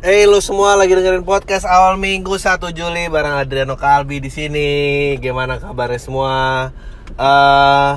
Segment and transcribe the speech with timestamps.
[0.00, 4.68] Hey lu semua lagi dengerin podcast awal minggu 1 Juli bareng Adriano Kalbi di sini.
[5.20, 6.32] Gimana kabarnya semua?
[7.20, 7.94] Eh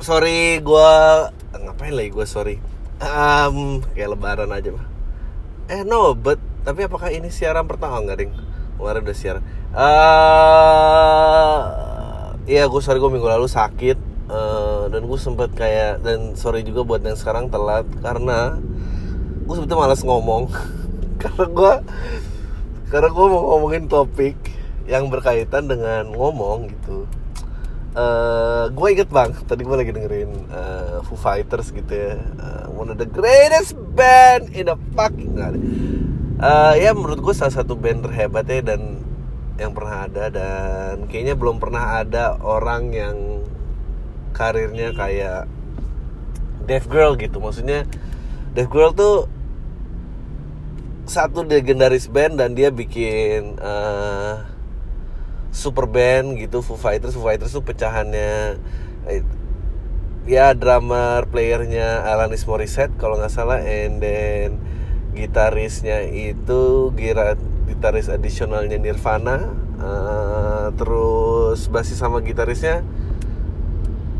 [0.00, 2.56] sorry gua ngapain lagi gua sorry.
[2.96, 4.88] Um, kayak lebaran aja mah.
[5.68, 8.32] Eh no, but tapi apakah ini siaran pertama enggak, Ding?
[8.80, 9.44] Kemarin udah siaran.
[9.76, 11.60] Eh
[12.56, 16.82] iya, gue sorry gue minggu lalu sakit Eh, dan gue sempet kayak dan sorry juga
[16.82, 18.58] buat yang sekarang telat karena
[19.46, 20.50] gue sebetulnya malas ngomong.
[21.22, 21.72] Karena gue
[22.86, 24.38] karena gue mau ngomongin topik
[24.86, 27.02] yang berkaitan dengan ngomong gitu.
[27.98, 32.14] Eh gue inget bang tadi gue lagi dengerin eh, Foo Fighters gitu ya.
[32.14, 35.58] Eh, one of the greatest band in the fucking ada.
[36.36, 39.02] Eh, ya menurut gue salah satu band terhebat ya dan
[39.58, 43.16] yang pernah ada dan kayaknya belum pernah ada orang yang
[44.30, 45.50] karirnya kayak
[46.70, 47.42] Dave Girl gitu.
[47.42, 47.82] Maksudnya
[48.54, 49.26] Dave Girl tuh
[51.06, 54.34] satu legendaris band dan dia bikin eh,
[55.54, 57.14] super band gitu Foo Fighters.
[57.14, 58.58] Foo Fighters tuh pecahannya
[59.06, 59.22] eh,
[60.26, 64.58] ya drummer playernya Alanis Morissette kalau nggak salah and then
[65.14, 67.38] gitarisnya itu gira,
[67.70, 69.46] gitaris additionalnya Nirvana
[69.78, 72.82] eh, terus basis sama gitarisnya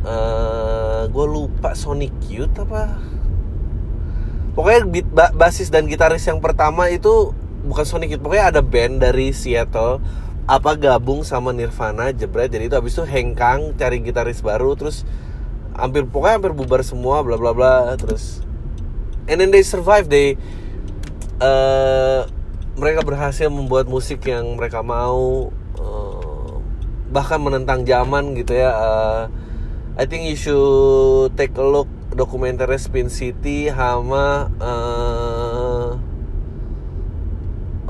[0.07, 3.16] eh gue lupa Sonic Youth apa
[4.57, 7.37] pokoknya beat, ba- basis dan gitaris yang pertama itu
[7.69, 10.01] bukan Sonic Youth pokoknya ada band dari Seattle
[10.47, 12.49] apa gabung sama Nirvana jebret.
[12.49, 15.05] Jadi itu habis itu hengkang cari gitaris baru terus
[15.77, 18.41] hampir pokoknya hampir bubar semua bla bla bla terus.
[19.27, 20.39] And then they survive they
[21.43, 22.21] eh,
[22.79, 26.55] mereka berhasil membuat musik yang mereka mau eh,
[27.11, 29.23] bahkan menentang zaman gitu ya eh,
[29.99, 35.91] I think you should take a look dokumenter Spin City sama eh,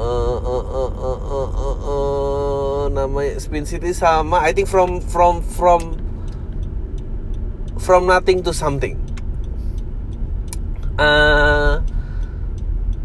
[0.02, 5.46] eh, eh, eh, eh, eh, eh, eh, namanya Spin City sama I think from from
[5.46, 5.94] from
[7.78, 8.98] from nothing to something.
[10.98, 11.74] Eh,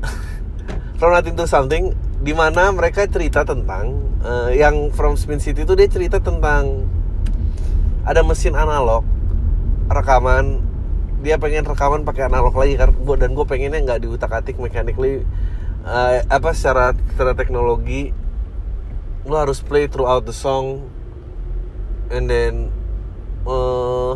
[1.00, 5.78] from nothing to something di mana mereka cerita tentang eh, yang from Spin City itu
[5.78, 6.90] dia cerita tentang
[8.10, 9.06] ada mesin analog
[9.86, 10.71] rekaman
[11.22, 15.22] dia pengen rekaman pakai analog lagi karena gua dan gue pengennya nggak diutak atik mechanically
[15.86, 18.14] eh, apa secara secara teknologi.
[19.30, 20.90] Lo harus play throughout the song.
[22.10, 22.74] And then
[23.46, 24.14] eh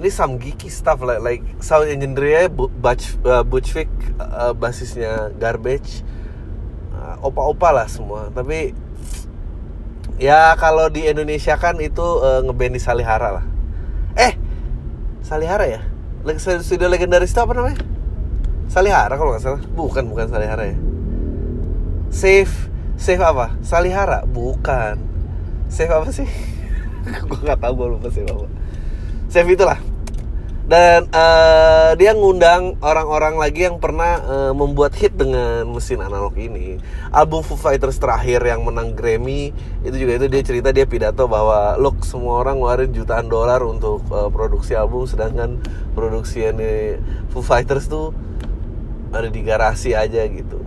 [0.00, 6.00] ini some geeky stuff like like sound engineer Butch uh, Butch Vig uh, basisnya Garbage.
[6.96, 8.32] Uh, opa-opa lah semua.
[8.32, 8.72] Tapi
[10.16, 13.46] ya kalau di Indonesia kan itu uh, ngeband Salihara lah.
[14.16, 14.32] Eh
[15.30, 15.80] Salihara ya?
[16.42, 17.78] Studio legendaris itu apa namanya?
[18.66, 19.62] Salihara kalau nggak salah.
[19.62, 20.76] Bukan bukan Salihara ya.
[22.10, 22.50] Safe
[22.98, 23.54] Safe apa?
[23.62, 24.26] Salihara?
[24.26, 24.98] Bukan.
[25.70, 26.26] Safe apa sih?
[27.30, 28.50] Gue nggak tahu gue lupa Safe apa.
[29.30, 29.78] Safe itulah
[30.70, 36.78] dan eh, dia ngundang orang-orang lagi yang pernah eh, membuat hit dengan mesin analog ini.
[37.10, 39.50] Album Foo Fighters terakhir yang menang Grammy
[39.82, 44.06] itu juga itu dia cerita dia pidato bahwa look semua orang ngeluarin jutaan dolar untuk
[44.14, 45.58] eh, produksi album sedangkan
[45.98, 47.02] produksi ini
[47.34, 48.14] Foo Fighters tuh
[49.10, 50.62] ada di garasi aja gitu.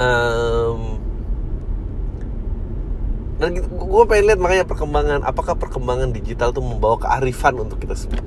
[0.00, 0.97] Em,
[3.38, 8.22] dan gue pengen lihat makanya perkembangan apakah perkembangan digital tuh membawa kearifan untuk kita semua.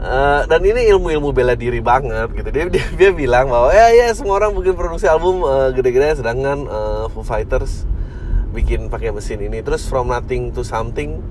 [0.00, 2.48] Eh, dan ini ilmu-ilmu bela diri banget gitu.
[2.50, 6.66] Dia dia, dia bilang bahwa ya ya semua orang bikin produksi album eh, gede-gede sedangkan
[6.66, 7.86] eh, Foo Fighters
[8.50, 9.62] bikin pakai mesin ini.
[9.62, 11.22] Terus from nothing to something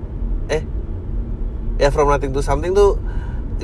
[0.48, 0.64] eh
[1.76, 2.96] ya from nothing to something tuh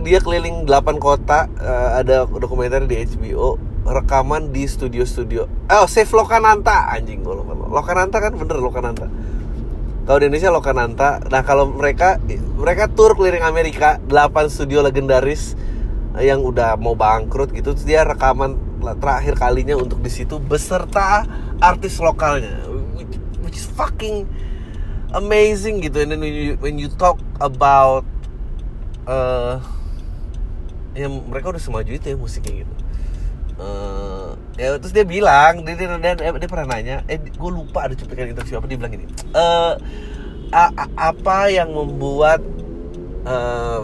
[0.00, 5.46] dia keliling 8 kota eh, ada dokumenter di HBO rekaman di studio-studio.
[5.70, 6.90] Oh Save Lokananta.
[6.90, 9.06] Anjing gue lupa Lokananta kan bener Lokananta.
[10.06, 11.22] Kalau di Indonesia Lokananta.
[11.30, 12.18] Nah kalau mereka
[12.58, 15.54] mereka tur keliling Amerika 8 studio legendaris
[16.18, 18.58] eh, yang udah mau bangkrut gitu terus dia rekaman
[18.98, 21.26] terakhir kalinya untuk di situ beserta
[21.62, 22.58] artis lokalnya.
[22.98, 24.26] Which, which is fucking
[25.14, 26.02] amazing gitu.
[26.02, 28.02] And then when you, when you talk about
[29.06, 29.62] eh
[30.96, 32.74] ya mereka udah semaju itu ya musiknya gitu
[33.56, 34.28] Eh,
[34.60, 37.96] ya terus dia bilang dia, dia, dia, dia, dia pernah nanya eh gue lupa ada
[37.96, 39.72] cuplikan interview apa dia bilang gini eh
[40.52, 42.44] a- a- apa yang membuat
[43.24, 43.80] eh,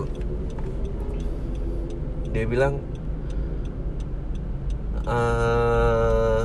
[2.37, 2.85] dia bilang
[5.09, 6.43] eh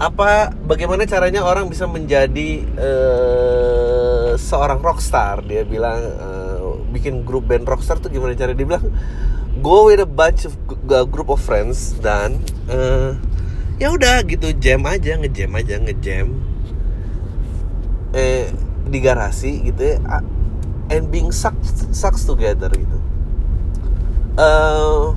[0.00, 5.44] apa bagaimana caranya orang bisa menjadi eh, seorang rockstar?
[5.44, 6.58] Dia bilang eh,
[6.94, 8.88] bikin grup band rockstar tuh gimana cara dia bilang
[9.60, 10.56] go with a bunch of
[10.90, 13.14] a group of friends dan uh,
[13.76, 16.36] ya udah gitu jam aja ngejam aja ngejam
[18.16, 18.50] eh
[18.90, 19.96] di garasi gitu ya
[20.90, 22.98] and being sucks sucks together gitu.
[24.34, 25.14] Uh,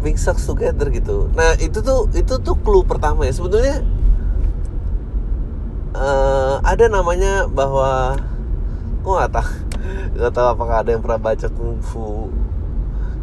[0.00, 1.28] being sucks together gitu.
[1.36, 3.36] Nah itu tuh itu tuh clue pertama ya.
[3.36, 3.84] Sebetulnya
[5.92, 8.16] uh, ada namanya bahwa
[9.04, 9.65] gue nggak tahu
[10.16, 12.32] nggak tahu apakah ada yang pernah baca kungfu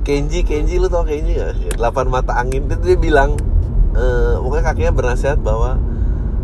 [0.03, 1.79] Kenji Kenji lu tau Kenji gak?
[1.79, 3.39] Delapan mata angin itu dia bilang
[3.95, 5.79] uh, kakinya bernasihat bahwa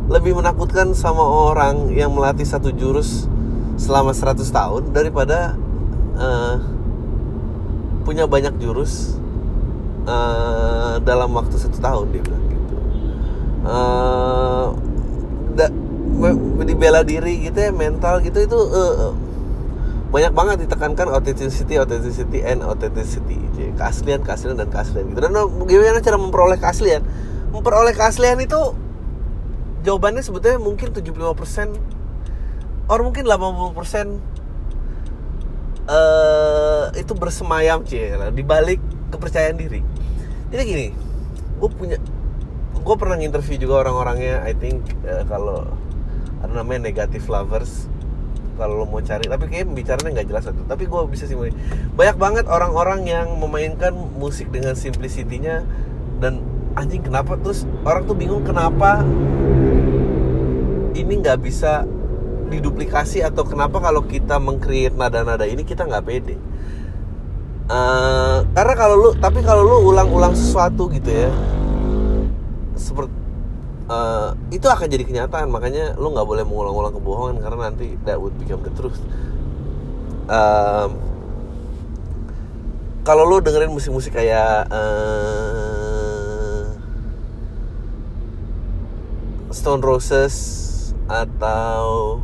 [0.08, 3.28] lebih menakutkan sama orang yang melatih satu jurus
[3.76, 5.60] selama 100 tahun daripada
[6.18, 6.56] uh,
[8.08, 9.20] punya banyak jurus
[10.08, 12.76] uh, dalam waktu satu tahun dia bilang gitu.
[13.68, 14.68] Uh,
[15.54, 15.68] da,
[17.06, 19.14] diri gitu ya mental gitu itu uh,
[20.10, 23.38] banyak banget ditekankan authenticity, authenticity, and authenticity.
[23.54, 25.22] Jadi, keaslian, keaslian dan keaslian gitu.
[25.22, 25.38] Dan
[25.70, 27.06] gimana cara memperoleh keaslian?
[27.54, 28.74] Memperoleh keaslian itu
[29.86, 34.18] jawabannya sebetulnya mungkin 75% or mungkin 80%
[35.86, 38.82] uh, itu bersemayam cie di balik
[39.14, 39.86] kepercayaan diri.
[40.50, 40.88] Jadi gini,
[41.62, 42.02] gue punya
[42.80, 45.70] gue pernah interview juga orang-orangnya I think uh, kalau
[46.42, 47.86] ada namanya negative lovers
[48.60, 50.64] kalau lo mau cari tapi kayak bicaranya nggak jelas itu.
[50.68, 51.40] Tapi gue bisa sih
[51.96, 55.64] banyak banget orang-orang yang memainkan musik dengan simplicity-nya
[56.20, 56.44] dan
[56.76, 57.40] anjing kenapa?
[57.40, 59.08] Terus orang tuh bingung kenapa
[61.00, 61.88] ini nggak bisa
[62.52, 66.36] diduplikasi atau kenapa kalau kita mengcreate nada-nada ini kita nggak pede.
[67.70, 71.30] Uh, karena kalau lu tapi kalau lu ulang-ulang sesuatu gitu ya
[72.74, 73.19] seperti
[73.90, 75.50] uh, itu akan jadi kenyataan.
[75.50, 79.02] Makanya lo nggak boleh mengulang-ulang kebohongan karena nanti that would become the truth.
[80.30, 81.02] Um,
[83.02, 86.70] kalau lo dengerin musik-musik kayak uh,
[89.50, 90.38] Stone Roses
[91.10, 92.22] atau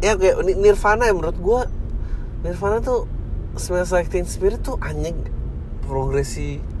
[0.00, 1.60] ya kayak Nirvana ya menurut gue
[2.48, 3.04] Nirvana tuh
[3.60, 5.28] Smells Like Spirit tuh anjing.
[5.84, 6.77] Progresi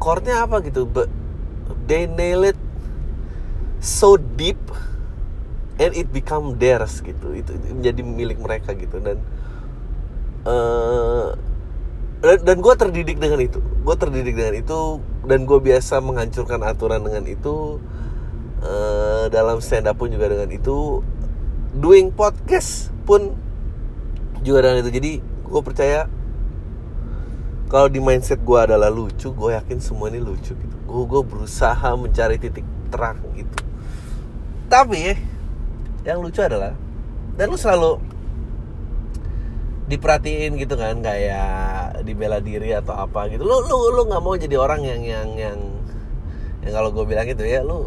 [0.00, 0.88] chordnya apa gitu?
[0.88, 1.12] But
[1.86, 2.58] they nail it
[3.78, 4.58] so deep
[5.76, 7.36] and it become theirs gitu.
[7.36, 8.98] Itu menjadi milik mereka gitu.
[8.98, 9.20] Dan
[10.48, 11.36] uh,
[12.20, 13.60] dan, dan gue terdidik dengan itu.
[13.60, 17.80] Gue terdidik dengan itu dan gue biasa menghancurkan aturan dengan itu
[18.64, 21.04] uh, dalam stand up pun juga dengan itu.
[21.76, 23.36] Doing podcast pun
[24.44, 24.90] juga dengan itu.
[24.92, 26.08] Jadi gue percaya
[27.70, 30.76] kalau di mindset gue adalah lucu gue yakin semua ini lucu gitu.
[30.90, 33.58] Gue gue berusaha mencari titik terang gitu.
[34.66, 35.14] Tapi
[36.02, 36.74] yang lucu adalah
[37.38, 38.02] dan lu selalu
[39.86, 43.46] diperhatiin gitu kan kayak dibela diri atau apa gitu.
[43.46, 45.58] Lu lu lu nggak mau jadi orang yang yang yang
[46.66, 47.86] yang kalau gue bilang gitu ya lu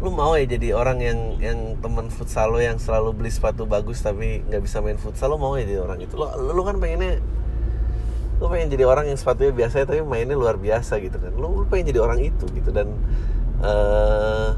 [0.00, 4.00] lu mau ya jadi orang yang yang temen futsal lo yang selalu beli sepatu bagus
[4.00, 7.20] tapi nggak bisa main futsal lo mau ya jadi orang itu lo lu kan pengennya
[8.40, 11.36] lu pengen jadi orang yang sepatunya biasa tapi mainnya luar biasa gitu kan.
[11.36, 12.72] Lu, lu pengen jadi orang itu gitu.
[12.72, 12.96] Dan
[13.60, 14.56] uh,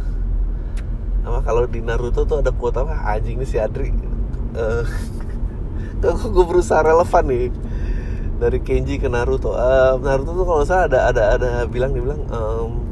[1.27, 2.95] apa kalau di Naruto tuh ada quote apa?
[3.11, 3.91] Anjing nih si Adri.
[6.03, 7.49] Uh, gue berusaha relevan nih?
[8.37, 9.55] Dari Kenji ke Naruto.
[9.55, 12.83] Uh, Naruto tuh kalau saya ada ada ada bilang dibilang um,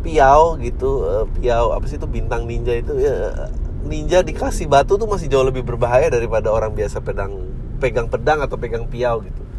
[0.00, 3.50] piau gitu uh, piau apa sih itu bintang ninja itu ya
[3.84, 7.36] ninja dikasih batu tuh masih jauh lebih berbahaya daripada orang biasa pedang
[7.80, 9.49] pegang pedang atau pegang piau gitu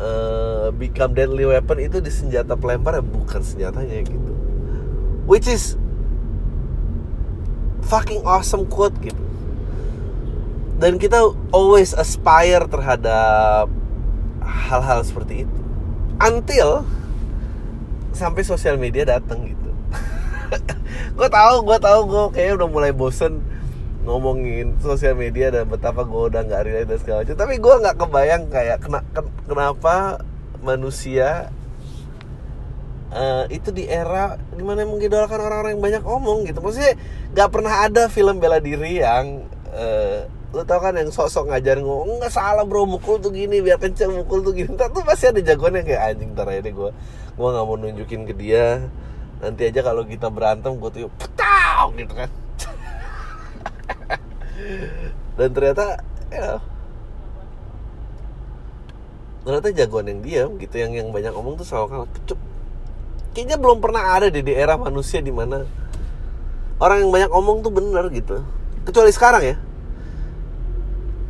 [0.00, 4.32] uh, become deadly weapon itu di senjata pelempar ya bukan senjatanya gitu.
[5.28, 5.76] Which is
[7.86, 9.20] fucking awesome quote gitu.
[10.80, 11.20] Dan kita
[11.52, 13.68] always aspire terhadap
[14.40, 15.58] hal-hal seperti itu.
[16.16, 16.88] Until
[18.16, 19.70] sampai sosial media datang gitu.
[21.20, 23.44] Gue tahu gue tahu gue kayaknya udah mulai bosen
[24.10, 27.36] ngomongin sosial media dan betapa gue udah nggak relate dan segala macam.
[27.38, 30.18] Tapi gue nggak kebayang kayak kena, ken, kenapa
[30.58, 31.54] manusia
[33.14, 36.58] uh, itu di era di mana mengidolakan orang-orang yang banyak omong gitu.
[36.58, 36.98] Maksudnya
[37.30, 42.18] nggak pernah ada film bela diri yang uh, lo tau kan yang sok-sok ngajar ngomong
[42.18, 44.74] nggak salah bro mukul tuh gini biar kenceng mukul tuh gini.
[44.74, 46.90] Tuh pasti ada jagoan yang kayak anjing aja deh gue
[47.38, 48.90] gue nggak mau nunjukin ke dia.
[49.38, 52.28] Nanti aja kalau kita berantem gue tuh petau gitu kan
[55.40, 55.84] dan ternyata
[56.28, 56.60] ya
[59.40, 62.38] ternyata jagoan yang diam gitu yang yang banyak omong tuh selalu kalah kecup.
[63.32, 65.64] Kayaknya belum pernah ada di daerah manusia di mana
[66.76, 68.44] orang yang banyak omong tuh bener gitu.
[68.84, 69.56] Kecuali sekarang ya.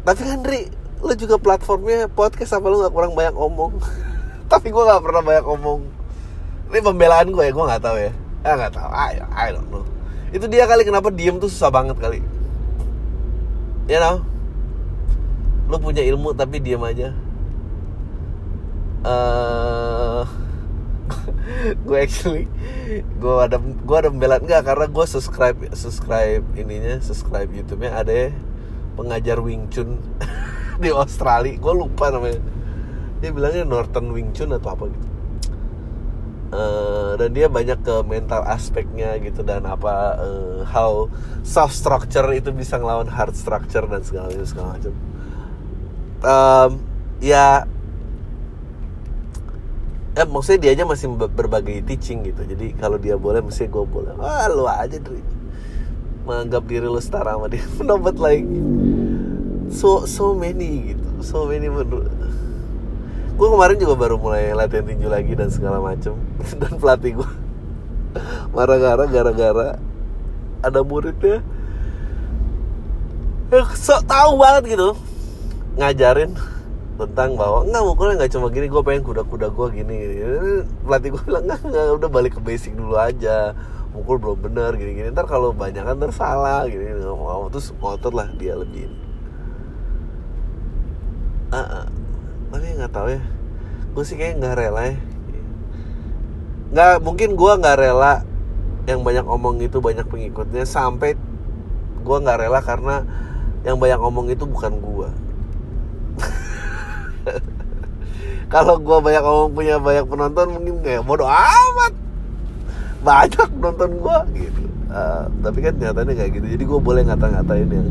[0.02, 0.66] Tapi kan Dri
[1.00, 3.80] lu juga platformnya podcast apa lu nggak kurang banyak omong
[4.52, 5.80] tapi gue nggak pernah banyak omong
[6.68, 8.12] ini pembelaan gue ya gue nggak tahu ya.
[8.40, 8.88] Ya nggak tahu.
[8.90, 9.86] I, I don't know.
[10.34, 12.39] Itu dia kali kenapa diem tuh susah banget kali
[13.90, 14.22] you know
[15.66, 17.10] lu punya ilmu tapi diem aja.
[19.00, 20.28] Uh,
[21.88, 22.44] gue actually
[23.16, 24.44] gue ada gue ada pembelaan.
[24.44, 28.28] Enggak karena gue subscribe subscribe ininya subscribe YouTube-nya ada
[29.00, 29.96] pengajar Wing Chun
[30.84, 31.56] di Australia.
[31.56, 32.44] Gue lupa namanya.
[33.24, 35.09] Dia bilangnya Northern Wing Chun atau apa gitu
[36.50, 41.06] uh, dan dia banyak ke mental aspeknya gitu dan apa uh, how
[41.46, 44.92] soft structure itu bisa ngelawan hard structure dan segala macam segala macam.
[46.20, 46.70] Um,
[47.22, 47.64] ya
[50.18, 52.42] eh maksudnya dia aja masih berbagai teaching gitu.
[52.42, 54.12] Jadi kalau dia boleh mesti gue boleh.
[54.18, 55.22] Wah lu aja Dri.
[56.26, 57.62] Menganggap diri lu setara sama dia.
[57.86, 58.44] No but like
[59.70, 61.08] so so many gitu.
[61.22, 62.10] So many menurut
[63.40, 66.12] gue kemarin juga baru mulai latihan tinju lagi dan segala macem.
[66.60, 67.30] Dan pelatih gue
[68.54, 69.68] marah-marah gara-gara
[70.60, 71.40] ada muridnya
[73.72, 74.92] sok tahu banget gitu.
[75.80, 76.36] Ngajarin
[77.00, 80.14] tentang bahwa nggak mukulnya nggak cuma gini gue pengen kuda-kuda gue gini, gini
[80.84, 83.56] pelatih gue bilang nggak udah balik ke basic dulu aja.
[83.96, 88.12] Mukul belum benar gini gini ntar kalau banyak kan ntar salah gini, mau terus ngotot
[88.14, 89.10] lah dia lebih ini
[91.50, 91.84] uh, uh,
[92.50, 93.22] tapi nggak tahu ya.
[93.94, 94.96] Gue sih kayak nggak rela ya.
[96.70, 98.22] Nggak mungkin gue nggak rela
[98.86, 101.14] yang banyak omong itu banyak pengikutnya sampai
[102.00, 103.06] gue nggak rela karena
[103.62, 105.08] yang banyak omong itu bukan gue
[108.52, 111.92] kalau gue banyak ngomong punya banyak penonton mungkin kayak bodoh amat.
[113.00, 114.62] Banyak nonton gue gitu.
[114.90, 116.46] Uh, tapi kan nyatanya kayak gitu.
[116.58, 117.88] Jadi gue boleh ngata-ngatain yang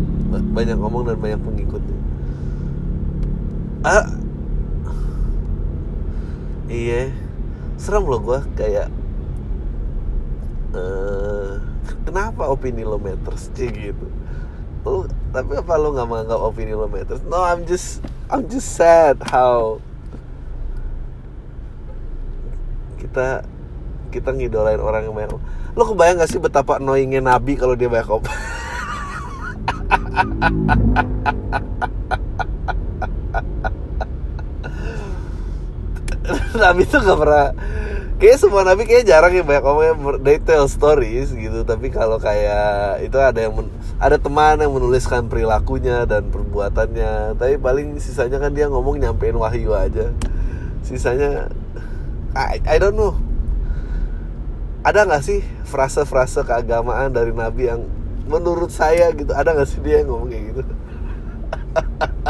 [0.52, 2.00] banyak ngomong dan banyak pengikutnya.
[3.88, 4.19] Ah
[6.70, 7.10] iya.
[7.76, 8.88] Serem loh gue kayak
[10.78, 11.58] uh,
[12.06, 14.08] kenapa opini lo matters sih gitu?
[14.86, 17.26] Lu tapi apa lo nggak menganggap opini lo matters?
[17.26, 19.82] No I'm just I'm just sad how
[23.02, 23.42] kita
[24.14, 25.42] kita ngidolain orang yang banyak.
[25.74, 28.28] Lo kebayang gak sih betapa annoyingnya Nabi kalau dia banyak op
[36.62, 37.48] Nabi tuh gak pernah
[38.20, 41.64] kayak semua nabi kayak jarang ya banyak ngomongnya detail stories gitu.
[41.64, 43.56] Tapi kalau kayak itu ada yang
[43.96, 47.40] ada teman yang menuliskan perilakunya dan perbuatannya.
[47.40, 50.12] Tapi paling sisanya kan dia ngomong nyampein wahyu aja.
[50.84, 51.48] Sisanya
[52.36, 53.16] I, I don't know.
[54.84, 57.88] Ada nggak sih frase-frase keagamaan dari nabi yang
[58.28, 59.32] menurut saya gitu?
[59.32, 60.64] Ada nggak sih dia yang ngomong kayak gitu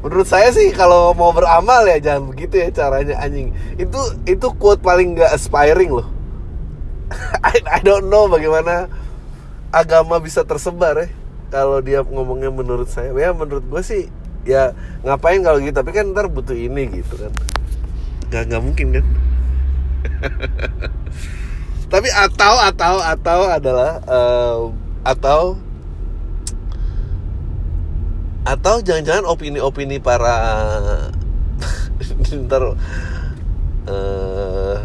[0.00, 3.52] menurut saya sih kalau mau beramal ya jangan begitu ya caranya anjing.
[3.76, 6.08] Itu itu quote paling nggak aspiring loh.
[7.46, 8.88] I, I don't know bagaimana
[9.70, 11.08] agama bisa tersebar ya
[11.50, 13.12] kalau dia ngomongnya menurut saya.
[13.12, 14.02] Ya menurut gue sih
[14.48, 14.72] ya
[15.04, 17.32] ngapain kalau gitu tapi kan ntar butuh ini gitu kan.
[18.32, 19.06] Nggak nggak mungkin kan.
[21.90, 24.70] Tapi atau atau atau adalah uh,
[25.02, 25.58] atau
[28.44, 30.32] atau jangan-jangan opini-opini para
[32.48, 32.72] ntar
[33.84, 34.76] uh,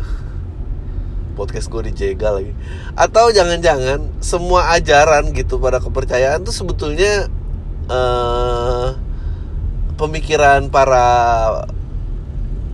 [1.36, 2.54] podcast gue dijegal lagi.
[2.96, 7.28] Atau jangan-jangan semua ajaran gitu pada kepercayaan tuh sebetulnya
[7.92, 8.96] uh,
[9.96, 11.08] pemikiran para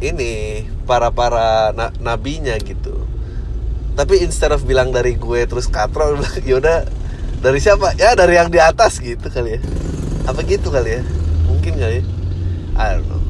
[0.01, 3.05] ini para para na nabinya gitu.
[3.93, 6.17] Tapi instead of bilang dari gue terus katrol
[6.50, 6.89] yaudah
[7.41, 7.93] dari siapa?
[8.01, 9.61] Ya dari yang di atas gitu kali ya
[10.25, 11.01] apa gitu kali ya?
[11.49, 12.01] Mungkin kali.
[12.01, 12.03] Ya
[12.77, 13.21] I don't know.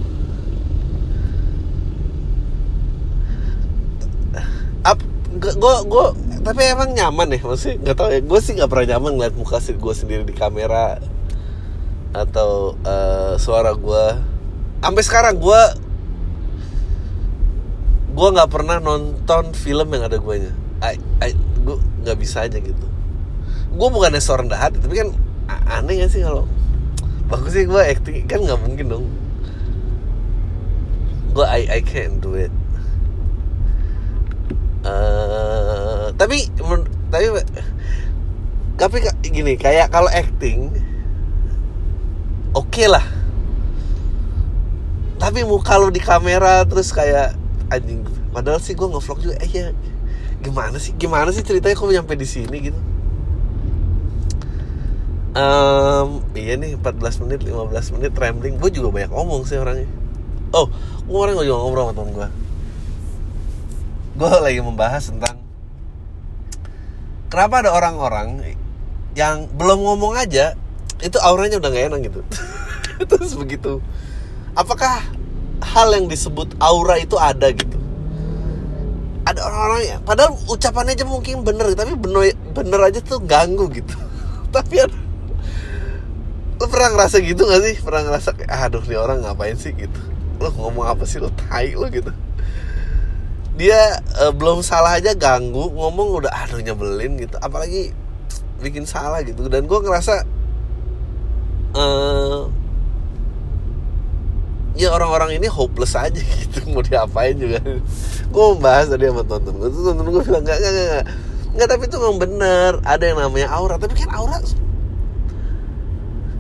[4.81, 4.99] Up,
[5.37, 6.05] gue gue
[6.41, 7.41] tapi emang nyaman ya?
[7.45, 10.33] Maksudnya nggak tahu ya gue sih nggak pernah nyaman ngeliat muka sih gue sendiri di
[10.33, 10.97] kamera
[12.11, 14.05] atau uh, suara gue
[14.83, 15.61] sampai sekarang gue
[18.11, 20.51] gue nggak pernah nonton film yang ada gue nya
[21.61, 22.87] gue nggak bisa aja gitu.
[23.71, 25.09] Gue bukannya seorang rendah hati tapi kan
[25.47, 26.49] aneh gak sih kalau
[27.31, 29.05] bagus sih gue acting kan nggak mungkin dong.
[31.31, 32.51] Gue I I can't do it.
[34.83, 36.51] Uh, tapi
[37.07, 37.25] tapi
[38.75, 40.75] tapi gini kayak kalau acting
[42.51, 43.05] oke okay lah.
[45.15, 47.39] Tapi mau kalau di kamera terus kayak
[47.71, 48.03] anjing
[48.35, 49.65] padahal sih gue ngevlog juga eh ya
[50.43, 52.79] gimana sih gimana sih ceritanya kok nyampe di sini gitu
[55.35, 58.55] um, iya nih 14 menit 15 menit rambling.
[58.57, 59.87] Gue juga banyak ngomong sih orangnya.
[60.51, 60.67] Oh
[61.11, 62.29] gue gue juga ngobrol sama temen gue
[64.11, 65.39] gue lagi membahas tentang
[67.31, 68.55] kenapa ada orang-orang
[69.15, 70.53] yang belum ngomong aja
[71.01, 72.21] itu auranya udah gak enak gitu.
[73.09, 73.81] Terus begitu.
[74.53, 75.01] Apakah
[75.63, 77.79] hal yang disebut aura itu ada gitu?
[79.25, 83.95] Ada orang-orang ya padahal ucapannya aja mungkin bener tapi bener bener aja tuh ganggu gitu.
[84.55, 85.00] Tapi ada
[86.61, 87.75] lo pernah ngerasa gitu gak sih?
[87.81, 89.73] Pernah ngerasa kayak aduh nih orang ngapain sih?
[89.73, 89.97] Gitu.
[90.37, 91.17] Lo ngomong apa sih?
[91.17, 92.13] Lo tai lo gitu.
[93.57, 97.41] Dia uh, belum salah aja ganggu ngomong udah aduh nyebelin gitu.
[97.41, 97.97] Apalagi
[98.61, 99.49] bikin salah gitu.
[99.49, 100.21] Dan gue ngerasa
[101.73, 102.45] uh,
[104.77, 107.57] ya orang-orang ini hopeless aja gitu mau diapain juga.
[108.29, 111.03] Gue membahas tadi sama tonton gue tonton gue bilang nggak nggak nggak
[111.57, 111.67] nggak.
[111.73, 113.81] Tapi itu memang bener ada yang namanya aura.
[113.81, 114.37] Tapi kan aura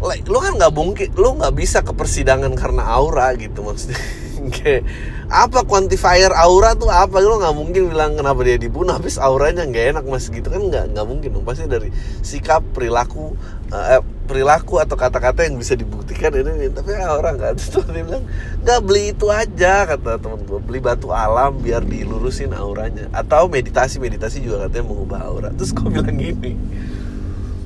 [0.01, 3.99] like, lu kan nggak mungkin lu nggak bisa ke persidangan karena aura gitu maksudnya.
[4.57, 4.89] Kayak
[5.29, 7.21] apa quantifier aura tuh apa?
[7.21, 10.97] Lu nggak mungkin bilang kenapa dia dibunuh habis auranya nggak enak mas gitu kan nggak
[10.97, 11.45] nggak mungkin dong.
[11.45, 11.93] Pasti dari
[12.25, 13.37] sikap perilaku
[13.69, 16.67] uh, perilaku atau kata-kata yang bisa dibuktikan ini, ini.
[16.73, 18.25] tapi aura nggak tuh dia bilang
[18.65, 23.05] nggak beli itu aja kata temen gue beli batu alam biar dilurusin auranya.
[23.13, 25.49] Atau meditasi meditasi juga katanya mengubah aura.
[25.53, 26.57] Terus gue bilang gini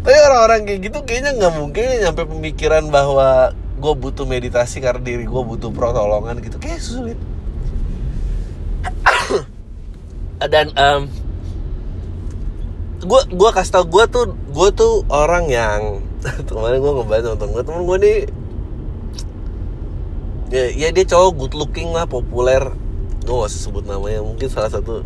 [0.06, 5.26] tapi orang-orang kayak gitu kayaknya nggak mungkin nyampe pemikiran bahwa gue butuh meditasi karena diri
[5.26, 6.62] gue butuh pertolongan gitu.
[6.62, 7.18] Kayak sulit.
[10.54, 11.10] Dan um,
[13.02, 16.06] gue gue kasih tau gue tuh gue tuh orang yang
[16.54, 18.20] kemarin gue ngebahas sama temen gue temen gue nih
[20.54, 22.62] ya, ya dia cowok good looking lah populer.
[23.26, 25.02] Gue gak usah sebut namanya mungkin salah satu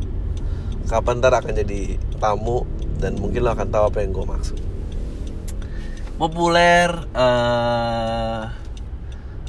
[0.91, 2.67] kapan ntar akan jadi tamu
[2.99, 4.59] dan mungkin lo akan tahu apa yang gue maksud
[6.19, 8.51] populer uh,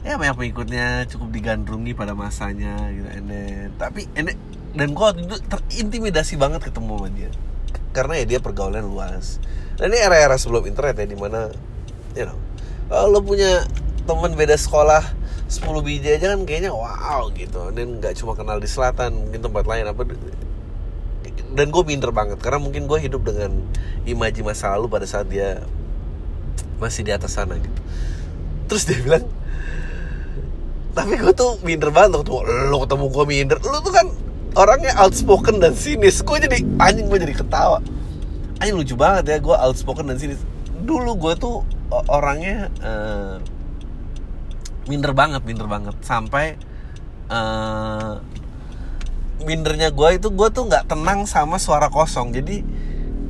[0.07, 3.29] ya banyak pengikutnya cukup digandrungi pada masanya gitu and
[3.77, 4.33] tapi and
[4.71, 7.31] dan gue waktu itu terintimidasi banget ketemu sama dia.
[7.91, 9.43] Karena ya dia pergaulan luas.
[9.75, 11.51] Dan ini era-era sebelum internet ya di mana
[12.15, 12.39] you know
[12.87, 13.67] kalau lo punya
[14.07, 15.03] teman beda sekolah
[15.51, 17.75] 10 biji aja kan kayaknya wow gitu.
[17.75, 20.03] Dan nggak cuma kenal di selatan mungkin tempat lain apa
[21.51, 22.39] dan gue minder banget.
[22.39, 23.59] Karena mungkin gue hidup dengan
[24.07, 25.67] imaji masa lalu pada saat dia
[26.81, 27.81] masih di atas sana gitu.
[28.67, 29.29] Terus dia bilang
[30.91, 32.33] tapi gue tuh minder banget waktu
[32.73, 33.59] lo ketemu gue minder.
[33.63, 34.07] Lo tuh kan
[34.59, 36.25] orangnya outspoken dan sinis.
[36.27, 37.79] Gue jadi anjing gue jadi ketawa.
[38.59, 40.43] Anjing lucu banget ya gue outspoken dan sinis.
[40.83, 41.63] Dulu gue tuh
[42.11, 43.37] orangnya uh,
[44.91, 45.95] minder banget minder banget.
[46.03, 46.59] Sampai
[47.31, 48.19] uh,
[49.47, 52.35] mindernya gue itu gue tuh nggak tenang sama suara kosong.
[52.35, 52.67] Jadi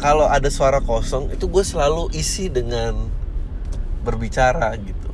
[0.01, 3.20] kalau ada suara kosong itu gue selalu isi dengan
[4.01, 5.11] berbicara gitu.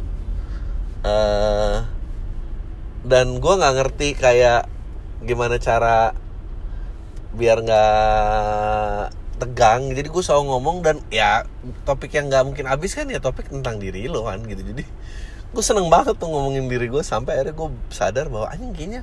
[1.07, 1.87] Uh,
[3.07, 4.67] dan gue nggak ngerti kayak
[5.23, 6.11] gimana cara
[7.37, 9.03] biar nggak
[9.39, 9.93] tegang.
[9.95, 11.47] Jadi gue selalu ngomong dan ya
[11.87, 14.63] topik yang nggak mungkin habis kan ya topik tentang diri lo kan gitu.
[14.63, 14.83] Jadi
[15.47, 19.03] gue seneng banget tuh ngomongin diri gue sampai akhirnya gue sadar bahwa anjing kayaknya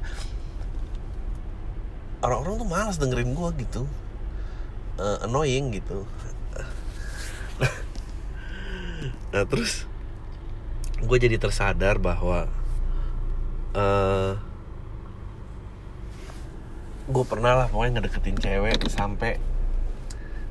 [2.23, 3.83] orang-orang tuh malas dengerin gue gitu.
[4.93, 6.05] Uh, annoying gitu
[9.31, 9.87] nah terus
[11.03, 12.47] gue jadi tersadar bahwa
[13.75, 14.39] uh,
[17.03, 19.35] gue pernah lah pokoknya ngedeketin cewek sampai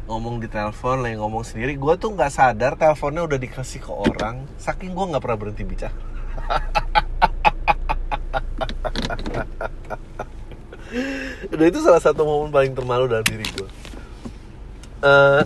[0.05, 1.79] ngomong di telepon lagi ngomong sendiri.
[1.79, 4.45] Gue tuh nggak sadar teleponnya udah dikasih ke orang.
[4.61, 5.97] Saking gue nggak pernah berhenti bicara.
[11.49, 13.69] Dan itu salah satu momen paling termalu dalam diri gue
[15.03, 15.43] uh,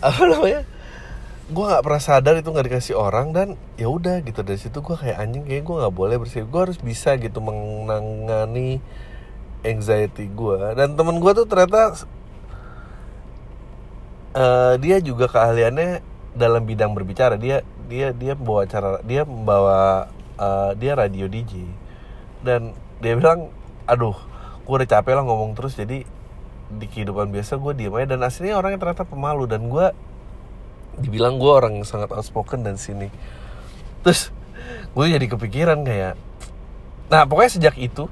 [0.08, 0.62] apa namanya
[1.52, 4.40] gue nggak pernah sadar itu nggak dikasih orang dan ya udah gitu.
[4.40, 6.48] Dari situ gue kayak anjing kayak gue nggak boleh bersih.
[6.48, 8.80] Gue harus bisa gitu menangani
[9.62, 11.94] anxiety gue dan temen gue tuh ternyata
[14.34, 16.02] uh, dia juga keahliannya
[16.34, 17.36] dalam bidang berbicara.
[17.36, 20.08] Dia dia dia membawa cara dia membawa
[20.40, 21.68] uh, dia radio DJ
[22.40, 23.52] dan dia bilang
[23.84, 24.16] aduh
[24.64, 26.08] gue udah capek lah ngomong terus jadi
[26.72, 28.16] di kehidupan biasa gue diem aja.
[28.16, 30.11] Dan aslinya orangnya ternyata pemalu dan gue
[31.00, 33.08] dibilang gue orang yang sangat outspoken dan sini
[34.04, 34.34] terus
[34.92, 36.14] gue jadi kepikiran kayak
[37.08, 38.08] nah pokoknya sejak itu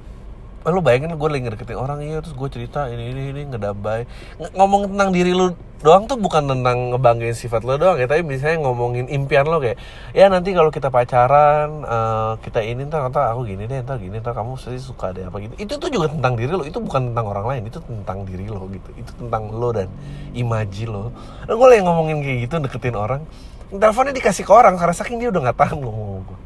[0.61, 4.05] eh, lu bayangin gue lagi ngedeketin orang iya terus gue cerita ini ini ini ngedambai
[4.37, 8.21] Ng- ngomong tentang diri lu doang tuh bukan tentang ngebanggain sifat lo doang ya tapi
[8.21, 9.81] misalnya ngomongin impian lo kayak
[10.13, 14.21] ya nanti kalau kita pacaran eh, kita ini ntar ntar aku gini deh ntar gini
[14.21, 15.57] ntar kamu pasti suka deh apa gitu.
[15.57, 18.69] Itu tuh juga tentang diri lo itu bukan tentang orang lain itu tentang diri lo
[18.69, 18.91] gitu.
[19.01, 19.89] Itu tentang lo dan
[20.37, 21.17] imaji lo
[21.49, 23.25] dan gue lagi ngomongin kayak gitu deketin orang
[23.71, 26.39] teleponnya dikasih ke orang karena saking dia udah nggak tahan ngomong gue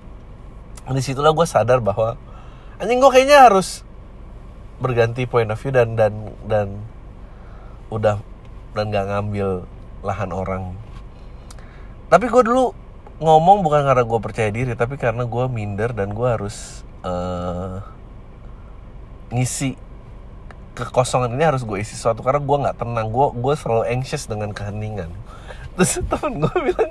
[0.92, 2.20] di situlah gue sadar bahwa
[2.76, 3.80] anjing gue kayaknya harus
[4.82, 6.12] berganti point of view dan dan
[6.46, 6.68] dan
[7.92, 8.18] udah
[8.74, 9.48] dan nggak ngambil
[10.02, 10.62] lahan orang.
[12.10, 12.74] Tapi gue dulu
[13.22, 17.78] ngomong bukan karena gue percaya diri tapi karena gue minder dan gue harus eh,
[19.30, 19.78] ngisi
[20.74, 23.08] kekosongan ini harus gue isi sesuatu karena gue nggak tenang.
[23.14, 25.10] Gue gue selalu anxious dengan keheningan.
[25.78, 26.90] Terus temen gue bilang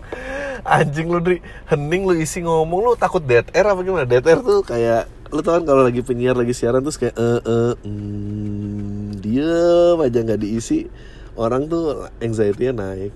[0.64, 4.08] anjing lu Dri hening lu isi ngomong lu takut dead air apa gimana?
[4.08, 7.42] Dead air tuh kayak lu tau kan kalau lagi penyiar lagi siaran terus kayak eh
[7.42, 10.86] eh mm, diem aja nggak diisi
[11.34, 13.14] orang tuh anxiety-nya naik.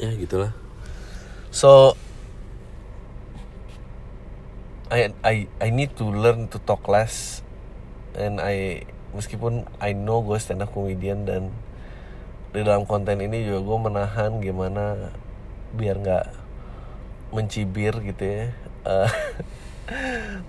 [0.00, 0.56] Ya gitulah.
[1.52, 1.92] So
[4.88, 7.44] I I I need to learn to talk less.
[8.16, 11.52] And I meskipun I know gue stand up comedian dan
[12.56, 15.12] di dalam konten ini juga gue menahan gimana
[15.76, 16.26] biar nggak
[17.36, 18.44] mencibir gitu ya.
[18.88, 19.10] Eh,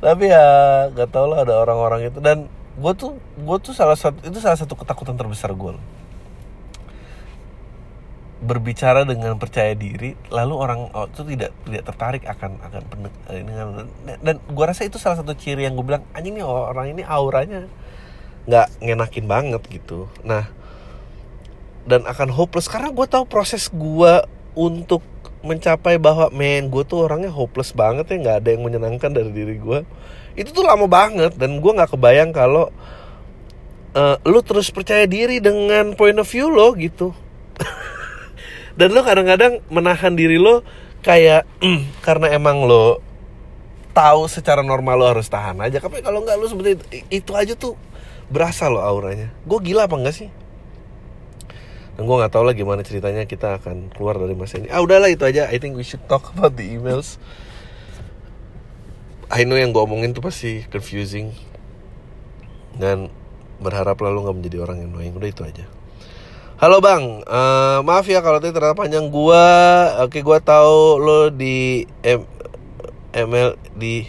[0.03, 0.47] tapi ya
[0.93, 2.19] nggak tau lah ada orang-orang itu.
[2.21, 5.73] Dan gue tuh gue tuh salah satu itu salah satu ketakutan terbesar gue
[8.37, 13.41] berbicara dengan percaya diri lalu orang oh, itu tidak tidak tertarik akan akan pen- eh,
[14.21, 17.65] dan gua rasa itu salah satu ciri yang gue bilang anjing nih orang ini auranya
[18.47, 20.05] nggak ngenakin banget gitu.
[20.21, 20.45] Nah
[21.89, 25.01] dan akan hopeless karena gue tahu proses gua untuk
[25.47, 29.55] mencapai bahwa men gue tuh orangnya hopeless banget ya nggak ada yang menyenangkan dari diri
[29.55, 29.79] gue
[30.37, 32.69] itu tuh lama banget dan gua nggak kebayang kalau
[33.97, 37.11] eh, lu terus percaya diri dengan point of view lo gitu.
[38.77, 40.61] Dan lo kadang-kadang menahan diri lo
[41.01, 43.01] kayak "Mm, karena emang lo
[43.97, 45.81] tahu secara normal lo harus tahan aja.
[45.81, 47.73] Tapi kalau nggak lo seperti itu, itu aja tuh
[48.29, 49.33] berasa lo auranya.
[49.41, 50.29] Gue gila apa enggak sih
[51.97, 54.69] dan gue nggak tahu lah gimana ceritanya kita akan keluar dari masa ini.
[54.69, 55.49] Ah udahlah itu aja.
[55.49, 57.17] I think we should talk about the emails.
[59.33, 61.33] I know yang gue omongin tuh pasti confusing.
[62.77, 63.09] Dan
[63.57, 65.17] berharap lalu nggak menjadi orang yang annoying.
[65.17, 65.65] Udah itu aja.
[66.57, 69.09] Halo bang, Eh, maaf ya kalau tadi terlalu panjang.
[69.09, 69.45] Gua.
[70.05, 72.25] Oke gua tahu lo di M
[73.13, 74.05] ML di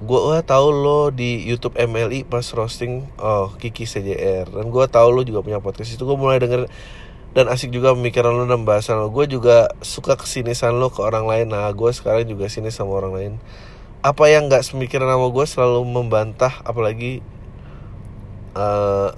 [0.00, 5.22] gua tahu lo di YouTube MLI pas roasting oh Kiki CJR dan gua tahu lo
[5.22, 6.66] juga punya podcast itu gua mulai denger
[7.30, 9.06] dan asik juga pemikiran lo dan bahasan lo.
[9.14, 11.54] Gue juga suka kesinisan lo ke orang lain.
[11.54, 13.32] Nah, gue sekarang juga sini sama orang lain.
[14.02, 17.22] Apa yang nggak semikiran sama gue selalu membantah, apalagi
[18.58, 19.10] eh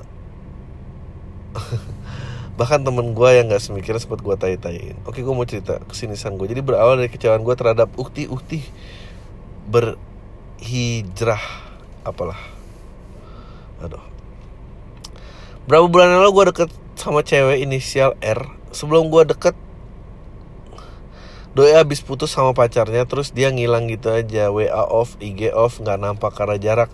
[2.61, 6.53] bahkan temen gue yang nggak semikiran sempat gue tai-taiin oke gue mau cerita kesinisan gue
[6.53, 8.61] jadi berawal dari kecewaan gue terhadap ukti-ukti
[10.63, 11.43] berhijrah
[12.07, 12.39] apalah
[13.83, 13.99] aduh
[15.67, 19.59] berapa bulan lalu gue deket sama cewek inisial R sebelum gue deket
[21.53, 26.01] Doi habis putus sama pacarnya terus dia ngilang gitu aja WA off, IG off, nggak
[26.01, 26.89] nampak karena jarak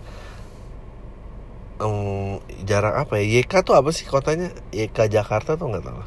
[1.78, 3.38] Em, jarak apa ya?
[3.38, 4.50] YK tuh apa sih kotanya?
[4.74, 6.02] YK Jakarta tuh nggak tahu.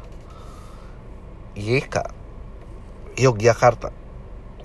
[1.56, 1.96] YK
[3.16, 3.88] Yogyakarta.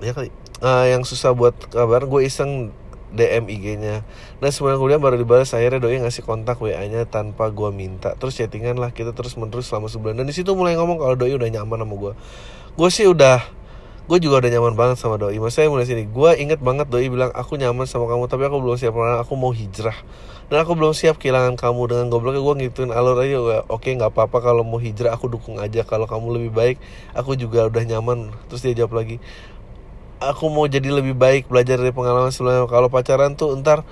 [0.04, 0.36] Ya kali.
[0.60, 2.76] Eh, yang susah buat kabar gue iseng
[3.16, 4.04] DM IG-nya.
[4.44, 8.16] Nah sebulan kemudian baru dibalas akhirnya doi ngasih kontak WA-nya tanpa gue minta.
[8.20, 10.20] Terus chattingan lah kita terus menerus selama sebulan.
[10.20, 12.14] Dan di situ mulai ngomong kalau doi udah nyaman sama gue.
[12.76, 13.58] Gue sih udah
[14.08, 17.28] gue juga udah nyaman banget sama doi maksudnya mulai sini gue inget banget doi bilang
[17.36, 20.00] aku nyaman sama kamu tapi aku belum siap karena aku mau hijrah
[20.48, 24.16] dan aku belum siap kehilangan kamu dengan gobloknya gue ngituin alur aja gue oke nggak
[24.16, 26.78] apa-apa kalau mau hijrah aku dukung aja kalau kamu lebih baik
[27.12, 29.20] aku juga udah nyaman terus dia jawab lagi
[30.18, 32.66] aku mau jadi lebih baik belajar dari pengalaman sebelumnya.
[32.66, 33.86] Kalau pacaran tuh ntar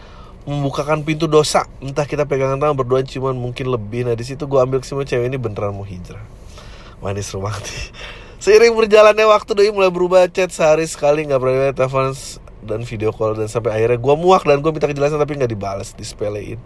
[0.45, 1.65] membukakan pintu dosa.
[1.81, 4.05] Entah kita pegangan tangan berdua cuman mungkin lebih.
[4.05, 6.21] Nah di situ gue ambil kesimpulan cewek ini beneran mau hijrah.
[7.01, 7.65] Manis banget
[8.43, 10.29] Seiring berjalannya waktu Doi mulai berubah.
[10.29, 12.13] Chat sehari sekali nggak pernah telepon
[12.61, 13.33] dan video call.
[13.33, 16.61] Dan sampai akhirnya gue muak dan gue minta kejelasan tapi nggak dibalas disepelein.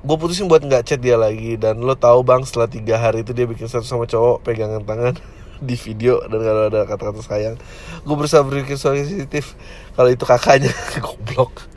[0.00, 1.54] Gue putusin buat nggak chat dia lagi.
[1.54, 5.14] Dan lo tahu bang setelah tiga hari itu dia bikin satu sama cowok pegangan tangan
[5.60, 7.56] di video dan kalau ada kata-kata sayang
[8.02, 9.54] gue berusaha berpikir sensitif
[9.94, 10.72] kalau itu kakaknya
[11.04, 11.68] goblok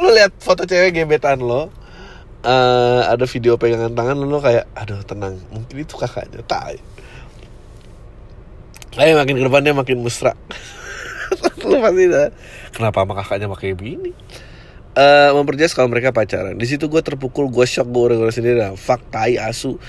[0.00, 1.68] lo lihat foto cewek gebetan lo
[2.42, 6.80] eh, ada video pegangan tangan lo kayak aduh tenang mungkin itu kakaknya tai
[8.92, 10.36] Kayak makin ke depannya makin mesra
[11.64, 12.28] Lu pasti dah
[12.76, 14.12] Kenapa sama kakaknya pakai begini
[14.92, 16.52] eh memperjelas kalau mereka pacaran.
[16.60, 18.60] Di situ gue terpukul, gue shock, gue udah sendiri.
[18.60, 19.80] Nah, fuck tai asu.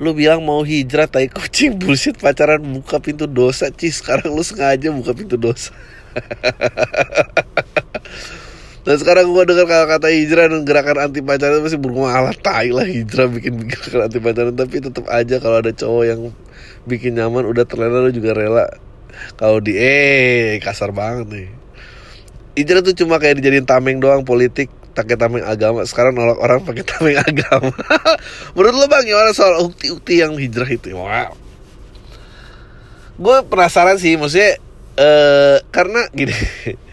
[0.00, 4.88] Lu bilang mau hijrah tai kucing bullshit pacaran buka pintu dosa cis sekarang lu sengaja
[4.88, 5.76] buka pintu dosa.
[8.80, 13.28] Dan sekarang gue dengar kata-kata hijrah dan gerakan anti pacaran masih bermalah tai lah hijrah
[13.28, 14.56] bikin gerakan anti pacaran.
[14.56, 16.32] Tapi tetap aja kalau ada cowok yang
[16.88, 18.72] bikin nyaman udah terlena lu juga rela.
[19.36, 21.48] Kalau di eh kasar banget nih.
[22.56, 26.84] Hijrah tuh cuma kayak dijadiin tameng doang politik pakai tameng agama sekarang nolak orang pakai
[26.84, 27.70] tameng agama
[28.54, 31.32] menurut lo bang gimana soal ukti-ukti yang hijrah itu wow
[33.20, 34.58] gue penasaran sih maksudnya
[34.98, 36.34] eh karena gini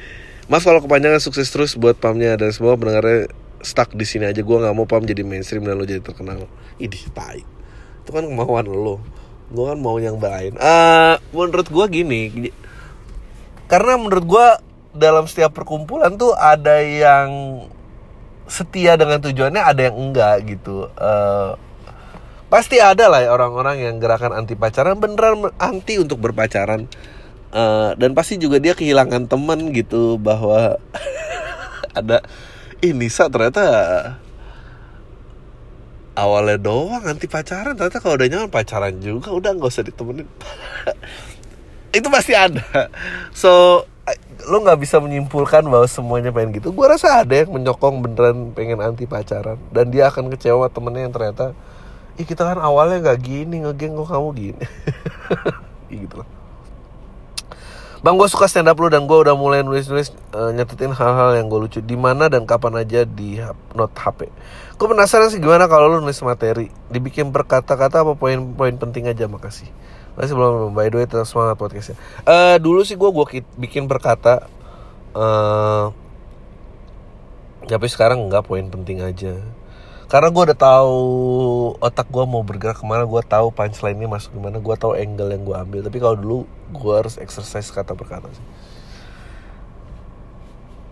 [0.48, 3.28] Mas kalau kepanjangan sukses terus buat pamnya dan semua pendengarnya
[3.60, 6.48] stuck di sini aja gue nggak mau pam jadi mainstream dan lo jadi terkenal.
[6.80, 7.44] Idih tai.
[8.08, 9.04] Itu kan kemauan lo.
[9.52, 10.56] Gue kan mau yang lain.
[10.56, 12.52] Uh, menurut gue gini,
[13.68, 14.48] karena menurut gue
[14.96, 17.30] dalam setiap perkumpulan tuh ada yang
[18.48, 20.88] setia dengan tujuannya, ada yang enggak gitu.
[20.96, 21.60] Uh,
[22.48, 26.88] pasti ada lah ya orang-orang yang gerakan anti pacaran beneran anti untuk berpacaran.
[27.48, 30.76] Uh, dan pasti juga dia kehilangan temen gitu bahwa
[32.00, 32.20] ada
[32.84, 33.64] ih Nisa ternyata
[36.18, 40.28] awalnya doang anti pacaran ternyata kalau udah nyaman pacaran juga udah nggak usah ditemenin.
[41.98, 42.92] Itu pasti ada.
[43.32, 43.84] So
[44.48, 46.72] lo nggak bisa menyimpulkan bahwa semuanya pengen gitu.
[46.72, 49.60] Gue rasa ada yang menyokong beneran pengen anti pacaran.
[49.72, 51.52] Dan dia akan kecewa temennya yang ternyata
[52.18, 54.66] ih kita kan awalnya nggak gini ngegeng kok kamu gini.
[55.88, 56.38] Gitu loh
[58.06, 61.50] Bang gue suka stand up lu dan gue udah mulai nulis-nulis uh, nyatetin hal-hal yang
[61.50, 61.80] gue lucu.
[61.82, 63.42] Di mana dan kapan aja di
[63.74, 64.30] note HP.
[64.78, 69.26] Gue penasaran sih gimana kalau lu nulis materi, dibikin berkata-kata apa poin-poin penting aja?
[69.26, 69.68] Makasih.
[70.18, 71.96] Masih belum by the way tetap semangat podcastnya.
[72.26, 74.50] Uh, dulu sih gue gue bikin berkata,
[75.14, 75.94] uh,
[77.70, 79.38] tapi sekarang nggak poin penting aja.
[80.08, 80.98] Karena gue udah tahu
[81.84, 84.98] otak gue mau bergerak ke mana gue tahu punchline ini masuk ke mana gue tahu
[84.98, 85.82] angle yang gue ambil.
[85.86, 86.38] Tapi kalau dulu
[86.74, 88.46] gue harus exercise kata per kata sih.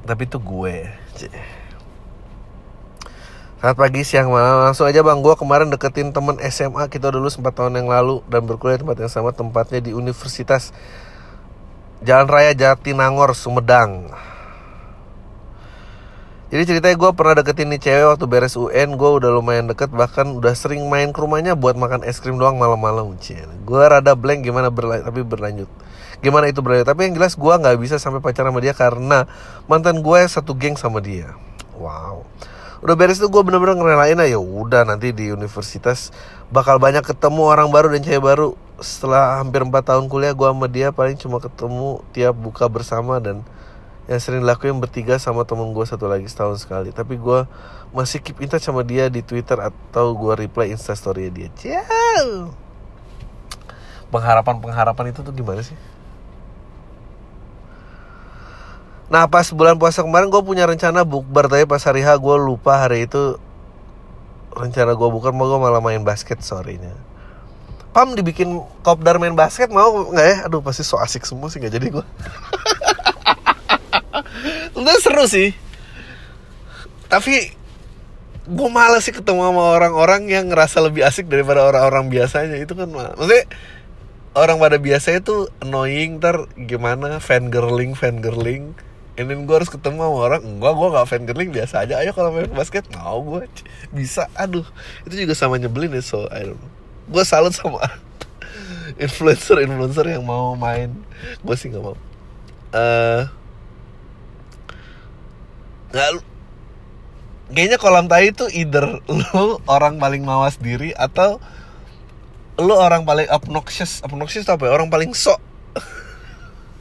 [0.05, 0.75] Tapi itu gue
[3.65, 4.61] saat pagi siang malam.
[4.61, 5.25] Langsung aja bang.
[5.25, 9.09] Gue kemarin deketin temen SMA kita dulu sempat tahun yang lalu dan berkuliah tempat yang
[9.09, 10.69] sama tempatnya di Universitas
[12.05, 14.13] Jalan Raya Jatinangor Sumedang.
[16.53, 20.29] Jadi ceritanya gue pernah deketin nih cewek waktu beres UN Gue udah lumayan deket bahkan
[20.29, 23.17] udah sering main ke rumahnya buat makan es krim doang malam-malam
[23.65, 25.69] Gue rada blank gimana berlanjut tapi berlanjut.
[26.21, 26.85] Gimana itu berlanjut?
[26.85, 29.25] Tapi yang jelas gue gak bisa sampai pacaran sama dia karena
[29.65, 31.33] Mantan gue satu geng sama dia.
[31.81, 32.29] Wow
[32.83, 34.39] Udah beres tuh gue bener-bener ngerelain aja.
[34.39, 36.11] Udah nanti di universitas
[36.51, 38.57] bakal banyak ketemu orang baru dan cewek baru.
[38.83, 43.45] Setelah hampir 4 tahun kuliah gue sama dia paling cuma ketemu tiap buka bersama dan
[44.05, 46.91] yang sering dilakuin bertiga sama temen gue satu lagi setahun sekali.
[46.91, 47.47] Tapi gue
[47.95, 51.47] masih keep in touch sama dia di twitter atau gue reply instastory dia.
[51.55, 52.51] Ciao!
[54.11, 55.94] Pengharapan pengharapan itu tuh gimana sih
[59.05, 62.81] Nah pas bulan puasa kemarin gue punya rencana bukber Tapi pas hari H gue lupa
[62.81, 63.37] hari itu
[64.55, 66.95] Rencana gue bukan mau gue malah main basket sorrynya
[67.93, 70.37] Pam dibikin kopdar main basket mau nggak ya?
[70.49, 72.05] Aduh pasti so asik semua sih nggak jadi gue
[74.75, 75.55] Udah seru sih.
[77.07, 77.55] Tapi
[78.45, 82.59] Gue males sih ketemu sama orang-orang yang ngerasa lebih asik daripada orang-orang biasanya.
[82.59, 83.47] Itu kan Maksudnya
[84.35, 87.23] Orang pada biasanya tuh annoying Ntar gimana?
[87.23, 88.75] Fangirling fangirling
[89.15, 90.41] And gue harus ketemu sama orang.
[90.43, 92.03] Enggak gue gak fangirling biasa aja.
[92.03, 92.83] Ayo kalau main basket.
[92.99, 93.47] Mau gue
[93.95, 94.27] Bisa.
[94.35, 94.67] Aduh
[95.07, 96.71] Itu juga sama nyebelin ya So I don't know.
[97.07, 97.79] Gue salut sama
[99.03, 100.91] Influencer-influencer yang mau main.
[101.39, 101.95] Gue sih gak mau.
[102.75, 103.23] Uh,
[105.95, 106.19] nggak
[107.55, 108.99] kayaknya kolam tai itu either
[109.31, 111.39] lu orang paling mawas diri atau
[112.59, 114.03] lu orang paling obnoxious.
[114.03, 114.75] Obnoxious apa ya?
[114.75, 115.39] Orang paling sok.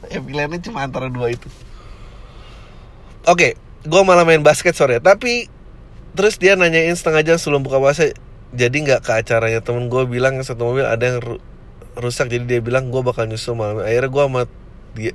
[0.05, 1.49] Ya pilihannya cuma antara dua itu
[3.25, 3.51] oke okay,
[3.85, 5.49] gue malah main basket sore tapi
[6.15, 8.13] terus dia nanyain setengah jam sebelum buka puasa
[8.55, 11.19] jadi nggak ke acaranya temen gue bilang satu mobil ada yang
[11.95, 13.83] rusak jadi dia bilang gue bakal nyusul malam.
[13.83, 14.41] Akhirnya gue sama
[14.95, 15.13] dia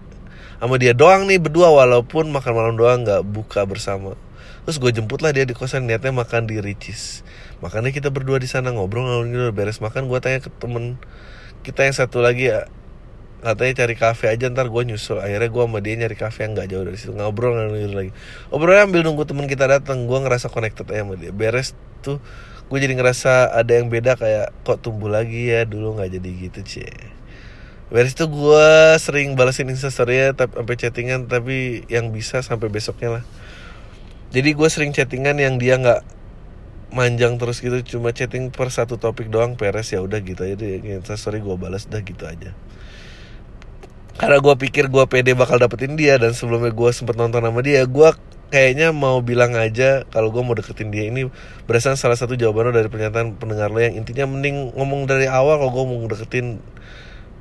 [0.60, 4.16] sama dia doang nih berdua walaupun makan malam doang nggak buka bersama.
[4.68, 7.24] Terus gue jemput lah dia di kosan niatnya makan di Ricis.
[7.64, 11.00] Makanya kita berdua di sana ngobrol ngobrol beres makan gue tanya ke temen
[11.64, 12.68] kita yang satu lagi ya
[13.40, 15.18] katanya cari kafe aja ntar gue nyusul.
[15.18, 17.12] Akhirnya gue sama dia nyari kafe yang nggak jauh dari situ.
[17.16, 18.12] Ngobrol ngobrol lagi.
[18.52, 21.32] Ngobrolnya ambil nunggu temen kita datang gue ngerasa connected aja sama dia.
[21.32, 21.72] Beres
[22.04, 22.20] tuh
[22.70, 25.64] gue jadi ngerasa ada yang beda kayak kok tumbuh lagi ya?
[25.64, 26.92] Dulu nggak jadi gitu cie
[27.90, 28.68] Beres itu gue
[29.02, 33.24] sering balasin instastory tapi sampai chattingan tapi yang bisa sampai besoknya lah.
[34.30, 36.06] jadi gue sering chattingan yang dia nggak
[36.94, 37.82] manjang terus gitu.
[37.98, 40.78] Cuma chatting per satu topik doang peres ya udah gitu aja deh.
[41.18, 42.52] Sorry gue balas udah gitu aja
[44.18, 47.86] karena gue pikir gue pede bakal dapetin dia dan sebelumnya gue sempet nonton sama dia
[47.86, 48.10] gue
[48.50, 51.06] kayaknya mau bilang aja kalau gue mau deketin dia.
[51.08, 51.30] Ini
[51.64, 55.62] berdasarkan salah satu jawaban lo dari pernyataan pendengar lo yang intinya mending ngomong dari awal
[55.62, 56.58] kalau gue mau deketin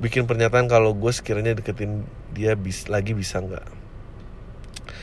[0.00, 3.82] bikin pernyataan kalau gue sekiranya deketin dia bis, lagi bisa nggak.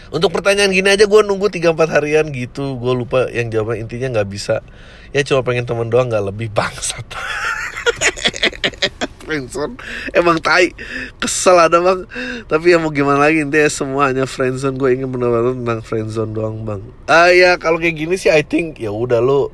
[0.08, 2.80] Untuk pertanyaan gini aja gue nunggu 3-4 harian gitu.
[2.80, 4.63] Gue lupa yang jawaban intinya nggak bisa.
[5.12, 7.03] Ya cuma pengen temen doang nggak lebih bangsat
[9.27, 9.75] friendzone.
[10.15, 10.71] Emang tai
[11.19, 12.07] kesel ada bang.
[12.47, 14.79] Tapi ya mau gimana lagi intinya semuanya friendzone.
[14.79, 16.79] Gue ingin benar tentang friendzone doang bang.
[17.11, 19.51] Ah uh, ya kalau kayak gini sih I think ya udah lo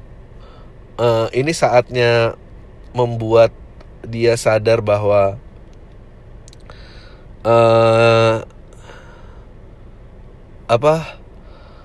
[1.02, 2.38] uh, ini saatnya
[2.94, 3.50] membuat
[4.06, 5.42] dia sadar bahwa
[7.42, 8.46] uh,
[10.70, 11.23] apa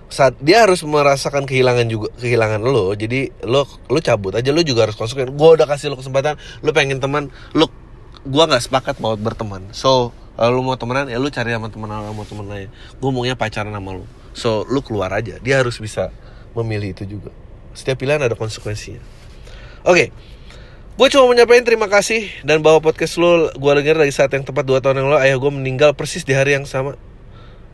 [0.09, 2.97] saat dia harus merasakan kehilangan juga kehilangan lo.
[2.97, 6.73] Jadi lo lo cabut aja lo juga harus konsekuen gue udah kasih lo kesempatan lo
[6.73, 7.69] pengen teman lo
[8.25, 9.69] gue nggak sepakat mau berteman.
[9.77, 12.69] So lo mau temenan ya lo cari sama teman sama teman lain.
[12.97, 14.05] Gue maunya pacaran sama lo.
[14.33, 15.37] So lo keluar aja.
[15.45, 16.09] Dia harus bisa
[16.57, 17.31] memilih itu juga.
[17.77, 19.05] Setiap pilihan ada konsekuensinya.
[19.85, 19.93] Oke.
[19.93, 20.09] Okay.
[20.99, 24.67] Gue cuma menyampaikan terima kasih dan bawa podcast lo gue dengar dari saat yang tepat
[24.67, 25.21] dua tahun yang lalu.
[25.23, 26.99] Ayah gue meninggal persis di hari yang sama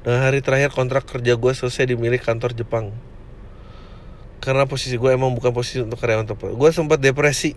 [0.05, 2.93] dan hari terakhir kontrak kerja gue selesai di milik kantor Jepang.
[4.45, 7.57] Karena posisi gue emang bukan posisi untuk karyawan tempat Gue sempat depresi.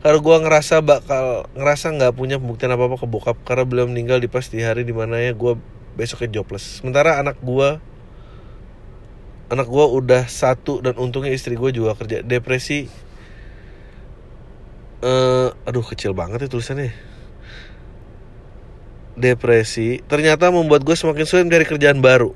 [0.00, 4.28] Karena gue ngerasa bakal Ngerasa gak punya pembuktian apa-apa ke bokap Karena beliau meninggal di
[4.28, 5.60] pas di hari di mana ya gue
[6.00, 6.80] besoknya jobless.
[6.80, 7.76] Sementara anak gue
[9.52, 12.24] Anak gue udah satu dan untungnya istri gue juga kerja.
[12.24, 12.88] Depresi
[15.04, 17.13] uh, Aduh kecil banget ya tulisannya
[19.14, 22.34] depresi ternyata membuat gue semakin sulit mencari kerjaan baru.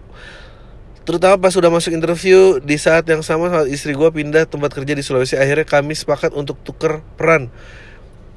[1.09, 4.93] Terutama pas sudah masuk interview di saat yang sama saat istri gue pindah tempat kerja
[4.93, 7.49] di Sulawesi akhirnya kami sepakat untuk tuker peran.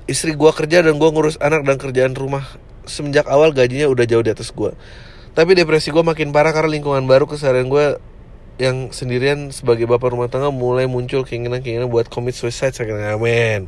[0.08, 2.48] Istri gue kerja dan gue ngurus anak dan kerjaan rumah.
[2.88, 4.72] Semenjak awal gajinya udah jauh di atas gue.
[5.36, 8.00] Tapi depresi gue makin parah karena lingkungan baru keseharian gue
[8.60, 13.66] yang sendirian sebagai bapak rumah tangga mulai muncul keinginan-keinginan buat commit suicide saya amin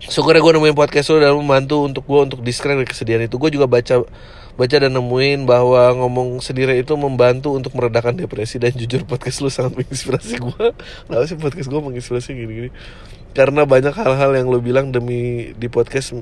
[0.00, 3.40] syukurnya gue nemuin podcast lo dan membantu untuk gue untuk diskret dari kesedihan itu.
[3.40, 4.04] Gue juga baca
[4.56, 9.52] baca dan nemuin bahwa ngomong sendiri itu membantu untuk meredakan depresi dan jujur podcast lo
[9.52, 10.66] sangat menginspirasi gue
[11.04, 12.70] kenapa sih podcast gue menginspirasi gini-gini?
[13.36, 16.16] Karena banyak hal-hal yang lo bilang demi di podcast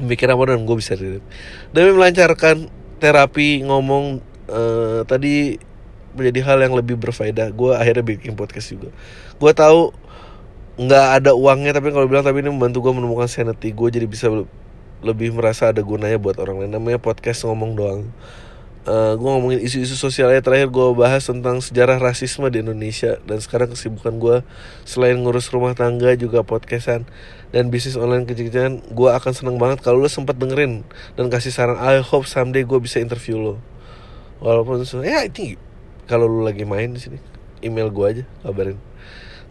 [0.00, 1.24] mikir apa dan gue bisa relate.
[1.72, 5.60] Demi melancarkan terapi ngomong uh, tadi
[6.16, 7.52] menjadi hal yang lebih berfaedah.
[7.52, 8.88] Gue akhirnya bikin podcast juga.
[9.36, 9.92] Gue tahu
[10.76, 14.28] nggak ada uangnya tapi kalau bilang tapi ini membantu gue menemukan sanity gue jadi bisa
[15.04, 16.72] lebih merasa ada gunanya buat orang lain.
[16.72, 18.02] Namanya podcast ngomong doang.
[18.86, 23.74] Uh, gue ngomongin isu-isu sosialnya terakhir gue bahas tentang sejarah rasisme di Indonesia dan sekarang
[23.74, 24.36] kesibukan gue
[24.86, 27.02] selain ngurus rumah tangga juga podcastan
[27.50, 30.86] dan bisnis online kecil-kecilan gue akan seneng banget kalau lo sempat dengerin
[31.18, 33.54] dan kasih saran I hope someday gue bisa interview lo
[34.38, 35.58] walaupun ya I think
[36.06, 37.18] kalau lo lagi main di sini
[37.66, 38.78] email gue aja kabarin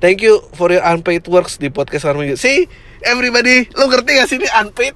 [0.03, 2.36] Thank you for your unpaid works di podcast Army.
[2.36, 2.67] See,
[2.99, 4.95] everybody, lo ngerti gak sih ini unpaid?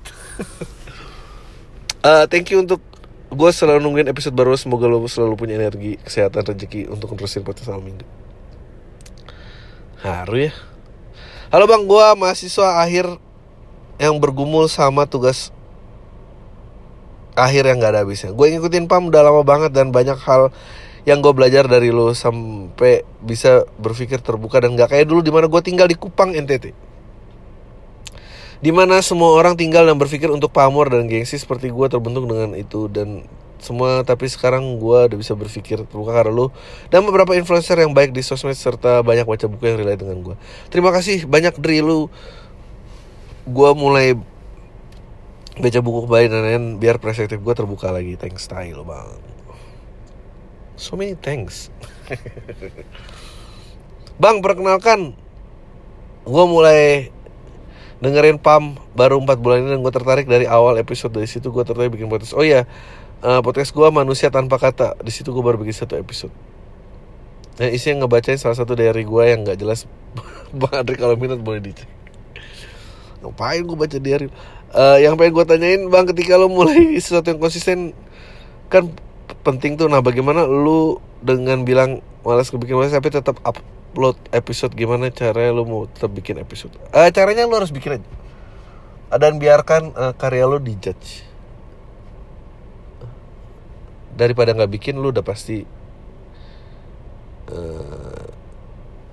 [2.04, 2.84] uh, thank you untuk
[3.32, 4.60] gue selalu nungguin episode baru.
[4.60, 7.96] Semoga lo selalu punya energi, kesehatan, rezeki untuk nerusin podcast Army.
[10.04, 10.52] Haru ya.
[11.50, 13.08] Halo bang, gue mahasiswa akhir
[14.00, 15.56] yang bergumul sama tugas
[17.40, 18.36] akhir yang gak ada habisnya.
[18.36, 20.52] Gue ngikutin PAM udah lama banget dan banyak hal
[21.10, 25.50] yang gue belajar dari lo sampai bisa berpikir terbuka dan gak kayak dulu di mana
[25.50, 26.69] gue tinggal di Kupang NTT
[28.60, 32.54] di mana semua orang tinggal dan berpikir untuk pamor dan gengsi seperti gue terbentuk dengan
[32.54, 33.26] itu dan
[33.60, 36.52] semua tapi sekarang gue udah bisa berpikir terbuka karena lo
[36.88, 40.36] dan beberapa influencer yang baik di sosmed serta banyak baca buku yang relate dengan gue
[40.72, 42.08] terima kasih banyak dari lu.
[43.50, 44.13] Gue mulai
[45.58, 48.13] baca buku kembali dan lain biar perspektif gue terbuka lagi.
[48.13, 49.29] Thanks style bang
[50.80, 51.68] So many thanks.
[54.24, 55.20] Bang, perkenalkan
[56.30, 57.10] Gue mulai
[58.00, 61.63] dengerin PAM baru 4 bulan ini dan gue tertarik dari awal episode dari situ gue
[61.65, 62.38] tertarik bikin podcast.
[62.38, 62.63] Oh iya,
[63.26, 65.00] uh, podcast gue manusia tanpa kata.
[65.02, 66.32] Di situ gue baru bikin satu episode.
[67.60, 69.84] Dan yang ngebacain salah satu dari gue yang nggak jelas.
[70.60, 71.90] Bang Adri kalau minat boleh dicek.
[73.19, 74.32] Ngapain gue baca diary?
[74.69, 77.92] Uh, yang pengen gue tanyain, bang, ketika lo mulai sesuatu yang konsisten,
[78.69, 78.88] kan
[79.46, 79.88] penting tuh.
[79.88, 85.63] Nah bagaimana lu dengan bilang malas kebikin malas tapi tetap upload episode gimana caranya lu
[85.65, 86.73] mau tetap bikin episode?
[86.92, 88.08] Uh, caranya lu harus bikin aja.
[89.17, 91.25] Dan biarkan uh, karya lu dijudge.
[94.13, 95.80] Daripada nggak bikin lu udah pasti
[97.50, 98.25] Eh,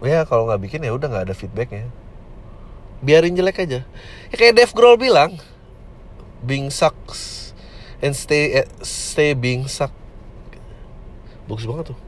[0.05, 1.89] ya kalau nggak bikin ya udah nggak ada feedbacknya.
[3.01, 3.81] Biarin jelek aja.
[4.33, 5.41] Ya kayak Dave Grohl bilang
[6.45, 7.53] being sucks
[8.05, 9.93] and stay stay being suck
[11.47, 11.99] bagus banget tuh.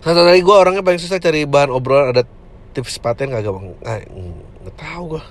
[0.00, 2.24] Satu lagi gue orangnya paling susah cari bahan obrolan ada
[2.72, 4.00] tips paten kagak bang ah,
[4.64, 5.22] nggak tahu gue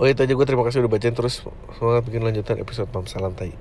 [0.00, 1.44] oh itu aja gue terima kasih udah bacain terus.
[1.76, 3.52] Semangat bikin lanjutan episode pam salam tai.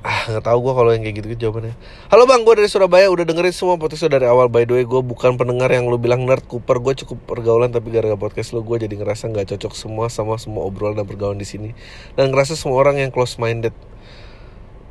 [0.00, 1.74] Ah nggak tahu gue kalau yang kayak gitu gitu jawabannya.
[2.08, 3.10] Halo bang gue dari Surabaya.
[3.10, 4.46] Udah dengerin semua podcast dari awal.
[4.46, 6.78] By the way gue bukan pendengar yang lo bilang nerd Cooper.
[6.78, 10.62] Gue cukup pergaulan tapi gara-gara podcast lo gue jadi ngerasa nggak cocok semua sama semua
[10.62, 11.74] obrolan dan pergaulan di sini.
[12.14, 13.74] Dan ngerasa semua orang yang close minded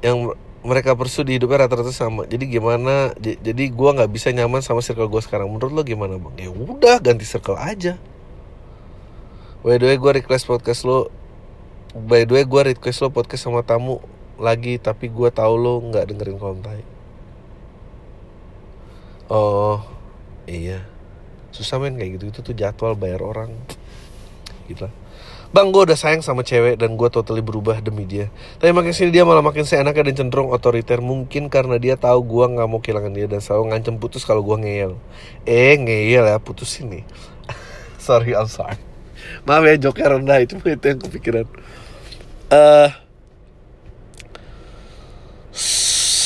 [0.04, 2.28] yang mereka persu di hidupnya rata-rata sama.
[2.28, 5.48] Jadi gimana jadi gue nggak bisa nyaman sama circle gue sekarang.
[5.48, 6.36] Menurut lo gimana bang?
[6.48, 7.96] Ya udah ganti circle aja.
[9.64, 11.08] By the way gue request podcast lo.
[11.96, 14.04] By the way gue request lo podcast sama tamu
[14.40, 16.80] lagi tapi gue tahu lo nggak dengerin kontai
[19.30, 19.84] oh
[20.50, 20.84] iya.
[21.54, 23.54] Susah men kayak gitu itu tuh jadwal bayar orang.
[24.66, 24.94] Gitu lah
[25.50, 28.30] Bang gue udah sayang sama cewek dan gue totally berubah demi dia.
[28.62, 31.02] Tapi makin sini dia malah makin seenaknya dan cenderung otoriter.
[31.02, 34.62] Mungkin karena dia tahu gue nggak mau kehilangan dia Dan selalu ngancem putus kalau gue
[34.62, 34.94] ngeyel.
[35.50, 37.04] Eh ngeyel ya putusin nih.
[37.98, 38.78] Sorry I'm sorry.
[39.50, 40.38] Maaf ya joknya rendah.
[40.38, 41.50] Itu itu yang kepikiran.
[42.54, 43.09] Eh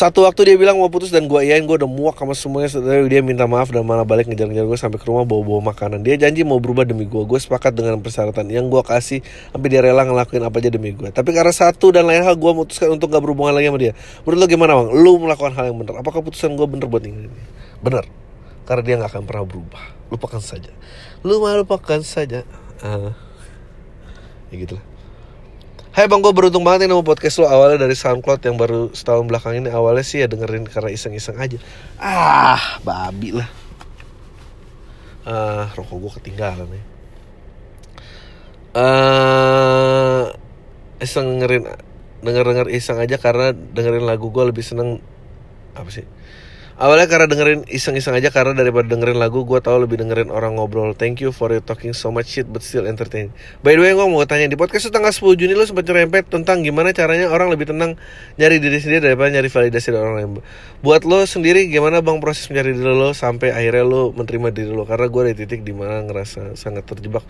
[0.04, 2.68] satu waktu dia bilang mau putus dan gue iyain gue udah muak sama semuanya.
[2.68, 6.04] Setelah dia minta maaf dan malah balik ngejar-ngejar gue sampai ke rumah bawa-bawa makanan.
[6.04, 9.24] Dia janji mau berubah demi gue gue sepakat dengan persyaratan yang gue kasih.
[9.56, 12.52] Sampai dia rela ngelakuin apa aja demi gue tapi karena satu dan lain hal gue
[12.52, 13.94] memutuskan untuk gak berhubungan lagi sama dia.
[14.28, 14.90] Menurut lo gimana bang?
[14.92, 16.04] Lu melakukan hal yang benar.
[16.04, 17.32] Apakah keputusan gue bener buat dia
[17.80, 18.04] bener
[18.68, 19.84] karena dia gak akan pernah berubah.
[20.12, 20.76] Lupakan saja.
[21.24, 22.44] Lu mah lupakan saja.
[22.84, 23.16] Ah.
[24.52, 24.76] ya gitu
[25.94, 29.30] Hai bang, gue beruntung banget ini nemu podcast lo awalnya dari SoundCloud yang baru setahun
[29.30, 31.62] belakang ini awalnya sih ya dengerin karena iseng-iseng aja.
[32.02, 33.46] Ah, babi lah.
[35.22, 36.84] Ah, rokok gue ketinggalan ya.
[38.74, 40.24] Eh,
[40.98, 41.70] iseng dengerin
[42.26, 44.98] denger-denger iseng aja karena dengerin lagu gue lebih seneng
[45.78, 46.10] apa sih?
[46.84, 50.92] Awalnya karena dengerin iseng-iseng aja karena daripada dengerin lagu gue tahu lebih dengerin orang ngobrol.
[50.92, 53.32] Thank you for you talking so much shit but still entertaining.
[53.64, 56.60] By the way gue mau tanya di podcast tanggal 10 Juni lu sempat nyerempet tentang
[56.60, 57.96] gimana caranya orang lebih tenang
[58.36, 60.30] nyari diri sendiri daripada nyari validasi dari orang lain.
[60.84, 64.84] Buat lo sendiri gimana bang proses mencari diri lo sampai akhirnya lo menerima diri lo
[64.84, 67.24] karena gue ada titik di mana ngerasa sangat terjebak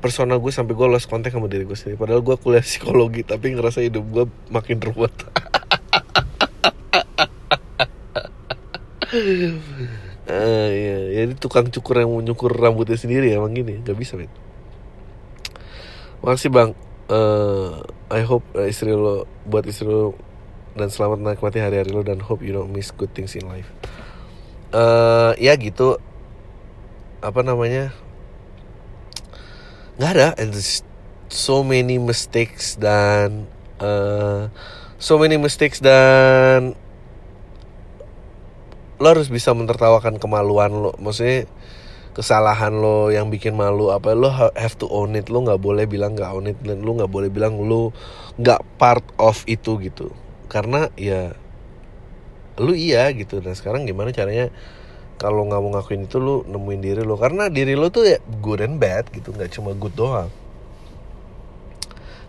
[0.00, 2.00] persona gue sampai gue lost kontak sama diri gue sendiri.
[2.00, 5.12] Padahal gue kuliah psikologi tapi ngerasa hidup gue makin ruwet.
[10.28, 14.28] Ah iya, jadi tukang cukur yang nyukur rambutnya sendiri emang gini, nggak bisa men.
[16.20, 16.70] Makasih bang,
[17.08, 17.72] Eh,
[18.12, 20.12] I hope eh, istri lo buat istri lo
[20.76, 23.72] dan selamat menikmati hari-hari lo dan hope you don't miss good things in life.
[24.76, 25.96] Eh ya gitu,
[27.24, 27.96] apa namanya?
[29.96, 30.52] Nggak ada, and
[31.32, 33.48] so many mistakes dan
[33.80, 34.52] eh
[35.00, 36.76] so many mistakes dan
[38.98, 40.92] lo harus bisa menertawakan kemaluan lo.
[40.98, 41.46] Maksudnya
[42.18, 45.30] kesalahan lo yang bikin malu apa lo ha- have to own it.
[45.30, 47.94] Lo nggak boleh bilang nggak own it dan lo nggak boleh bilang lo
[48.42, 50.10] nggak part of itu gitu.
[50.50, 51.34] Karena ya
[52.58, 53.38] lu iya gitu.
[53.38, 54.50] Dan sekarang gimana caranya
[55.18, 57.14] kalau nggak mau ngakuin itu lu nemuin diri lo.
[57.14, 59.30] Karena diri lo tuh ya good and bad gitu.
[59.30, 60.30] Nggak cuma good doang.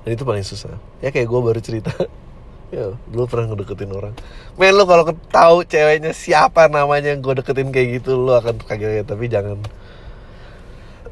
[0.06, 0.78] Dan itu paling susah.
[1.02, 1.92] Ya kayak gue baru cerita
[2.70, 4.14] ya dulu pernah ngedeketin orang.
[4.58, 9.06] Men lu kalau tahu ceweknya siapa namanya yang gue deketin kayak gitu lu akan kaget
[9.06, 9.58] tapi jangan.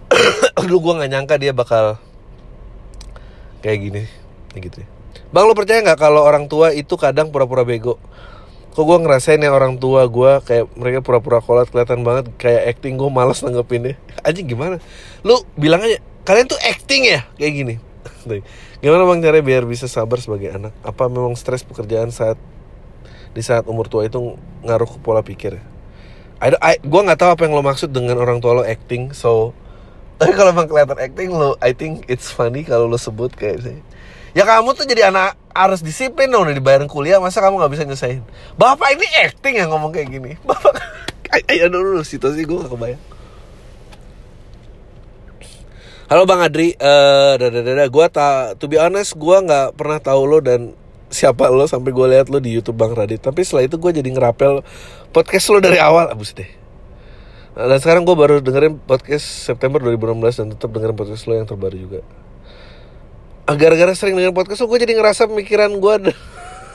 [0.63, 1.97] Dulu gue nggak nyangka dia bakal
[3.65, 4.03] kayak gini.
[4.53, 4.87] Kayak gitu ya.
[5.27, 7.99] bang lu percaya nggak kalau orang tua itu kadang pura-pura bego?
[8.77, 12.95] Kok gue ngerasain ya orang tua gue kayak mereka pura-pura kolot kelihatan banget kayak acting
[12.95, 13.97] gue malas nanggepinnya.
[14.27, 14.77] Aja gimana?
[15.25, 17.25] Lu bilang aja kalian tuh acting ya?
[17.35, 17.75] Kayak gini
[18.79, 20.73] gimana bang cara biar bisa sabar sebagai anak?
[20.85, 22.37] Apa memang stres pekerjaan saat
[23.33, 25.59] di saat umur tua itu ngaruh ke pola pikir?
[26.37, 29.57] I, I, gue nggak tahu apa yang lo maksud dengan orang tua lo acting so
[30.21, 33.77] tapi kalau emang kelihatan acting lo I think it's funny kalau lo sebut kayak sih
[34.37, 37.83] ya kamu tuh jadi anak harus disiplin dong udah dibayarin kuliah masa kamu nggak bisa
[37.89, 38.21] nyelesain?
[38.53, 40.37] Bapak ini acting yang ngomong kayak gini.
[40.49, 40.77] Bapak
[41.51, 43.01] ayo dulu situasi gue gak kebayang
[46.07, 50.39] Halo Bang Adri, eh dada, gue tak, to be honest, gue nggak pernah tahu lo
[50.39, 50.71] dan
[51.11, 53.19] siapa lo sampai gue lihat lo di YouTube Bang Radit.
[53.19, 54.63] Tapi setelah itu gue jadi ngerapel
[55.11, 56.47] podcast lo dari awal, abus deh.
[57.59, 61.43] Nah, Dan sekarang gue baru dengerin podcast September 2016 dan tetap dengerin podcast lo yang
[61.43, 61.99] terbaru juga.
[63.43, 65.95] Ah, Gara-gara sering dengerin podcast lo, gue jadi ngerasa pemikiran gue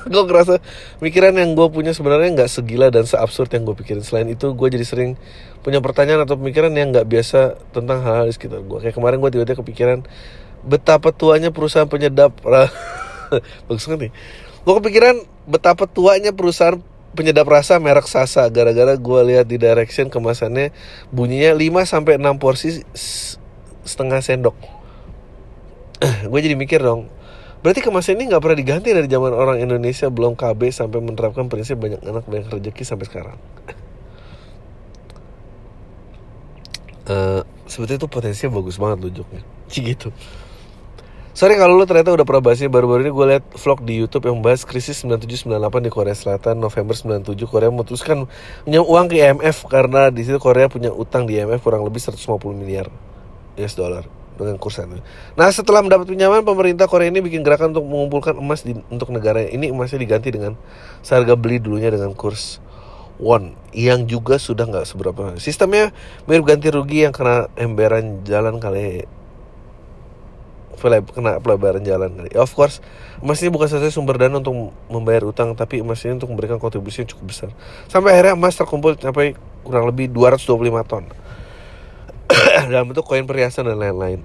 [0.12, 0.59] gue ngerasa
[0.98, 4.03] pikiran yang gue punya sebenarnya nggak segila dan seabsurd yang gue pikirin.
[4.03, 5.14] Selain itu gue jadi sering
[5.62, 9.30] punya pertanyaan atau pemikiran yang nggak biasa tentang hal-hal di sekitar gue kayak kemarin gue
[9.30, 9.98] tiba-tiba kepikiran
[10.66, 12.34] betapa tuanya perusahaan penyedap
[13.66, 14.12] bagus banget nih.
[14.62, 16.78] Gue kepikiran betapa tuanya perusahaan
[17.12, 18.46] penyedap rasa merek Sasa.
[18.50, 20.70] Gara-gara gue lihat di direction kemasannya
[21.11, 22.82] bunyinya 5 sampai 6 porsi
[23.82, 24.55] setengah sendok.
[26.30, 27.21] Gue jadi mikir dong
[27.62, 31.78] Berarti kemasan ini nggak pernah diganti dari zaman orang Indonesia belum KB sampai menerapkan prinsip
[31.78, 33.38] banyak anak banyak rezeki sampai sekarang.
[37.06, 39.42] uh, sebetulnya itu potensinya bagus banget loh joknya.
[39.94, 40.10] gitu.
[41.32, 44.44] Sorry kalau lu ternyata udah pernah bahasnya baru-baru ini gue liat vlog di YouTube yang
[44.44, 48.28] bahas krisis 9798 di Korea Selatan November 97 Korea memutuskan
[48.68, 52.36] punya uang ke IMF karena di situ Korea punya utang di IMF kurang lebih 150
[52.52, 52.92] miliar
[53.56, 54.80] US dollar dengan kurs
[55.36, 59.52] Nah setelah mendapat pinjaman pemerintah Korea ini bikin gerakan untuk mengumpulkan emas di, untuk negaranya.
[59.52, 60.56] Ini emasnya diganti dengan
[61.04, 62.62] seharga beli dulunya dengan kurs
[63.22, 65.38] won yang juga sudah nggak seberapa.
[65.38, 65.94] Sistemnya
[66.26, 69.06] mirip ganti rugi yang kena emberan jalan kali
[70.90, 72.34] kena pelebaran jalan kali.
[72.34, 72.82] Of course,
[73.22, 77.06] emas ini bukan saja sumber dana untuk membayar utang, tapi emas ini untuk memberikan kontribusi
[77.06, 77.48] yang cukup besar.
[77.86, 81.06] Sampai akhirnya emas terkumpul sampai kurang lebih 225 ton.
[82.72, 84.20] dalam bentuk koin perhiasan dan lain-lain.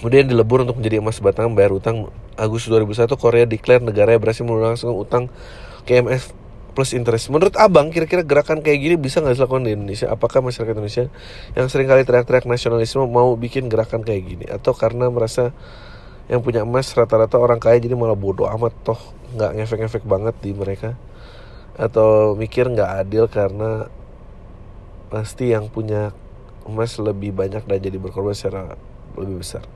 [0.00, 2.08] Kemudian dilebur untuk menjadi emas batangan bayar utang
[2.40, 5.28] Agustus 2001 Korea declare negaranya berhasil melunaskan utang
[5.84, 6.32] KMF
[6.72, 7.28] plus interest.
[7.28, 10.08] Menurut abang kira-kira gerakan kayak gini bisa nggak dilakukan di Indonesia?
[10.08, 11.04] Apakah masyarakat Indonesia
[11.52, 14.46] yang sering kali teriak-teriak nasionalisme mau bikin gerakan kayak gini?
[14.48, 15.52] Atau karena merasa
[16.32, 19.00] yang punya emas rata-rata orang kaya jadi malah bodoh amat toh
[19.36, 20.96] nggak ngefek-ngefek banget di mereka?
[21.76, 23.90] Atau mikir nggak adil karena
[25.10, 26.14] pasti yang punya
[26.70, 28.78] emas lebih banyak dan jadi berkorban secara
[29.18, 29.66] lebih besar.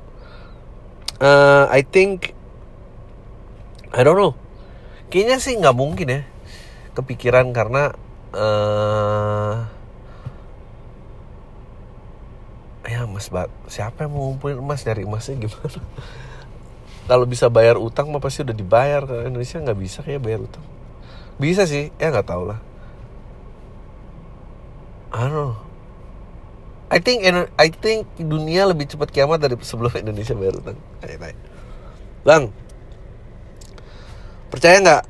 [1.18, 2.32] Uh, I think
[3.94, 4.34] I don't know.
[5.10, 6.22] Kayaknya sih nggak mungkin ya
[6.94, 7.94] kepikiran karena
[8.34, 9.66] uh,
[12.86, 15.82] ya emas bat siapa yang mau ngumpulin emas dari emasnya gimana?
[17.10, 19.04] Kalau bisa bayar utang mah pasti udah dibayar.
[19.04, 20.64] Kalau Indonesia nggak bisa kayak bayar utang.
[21.36, 22.58] Bisa sih, ya nggak tau lah.
[25.12, 25.73] I don't know.
[26.92, 27.24] I think
[27.56, 30.78] I think dunia lebih cepat kiamat dari sebelum Indonesia bayar utang.
[32.24, 32.52] Bang,
[34.52, 35.02] percaya nggak?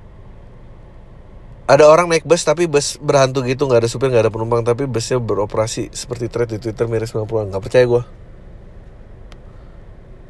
[1.65, 4.85] Ada orang naik bus tapi bus berhantu gitu nggak ada supir nggak ada penumpang tapi
[4.85, 7.51] busnya beroperasi seperti thread di Twitter mirip 90-an.
[7.51, 8.03] Nggak percaya gue.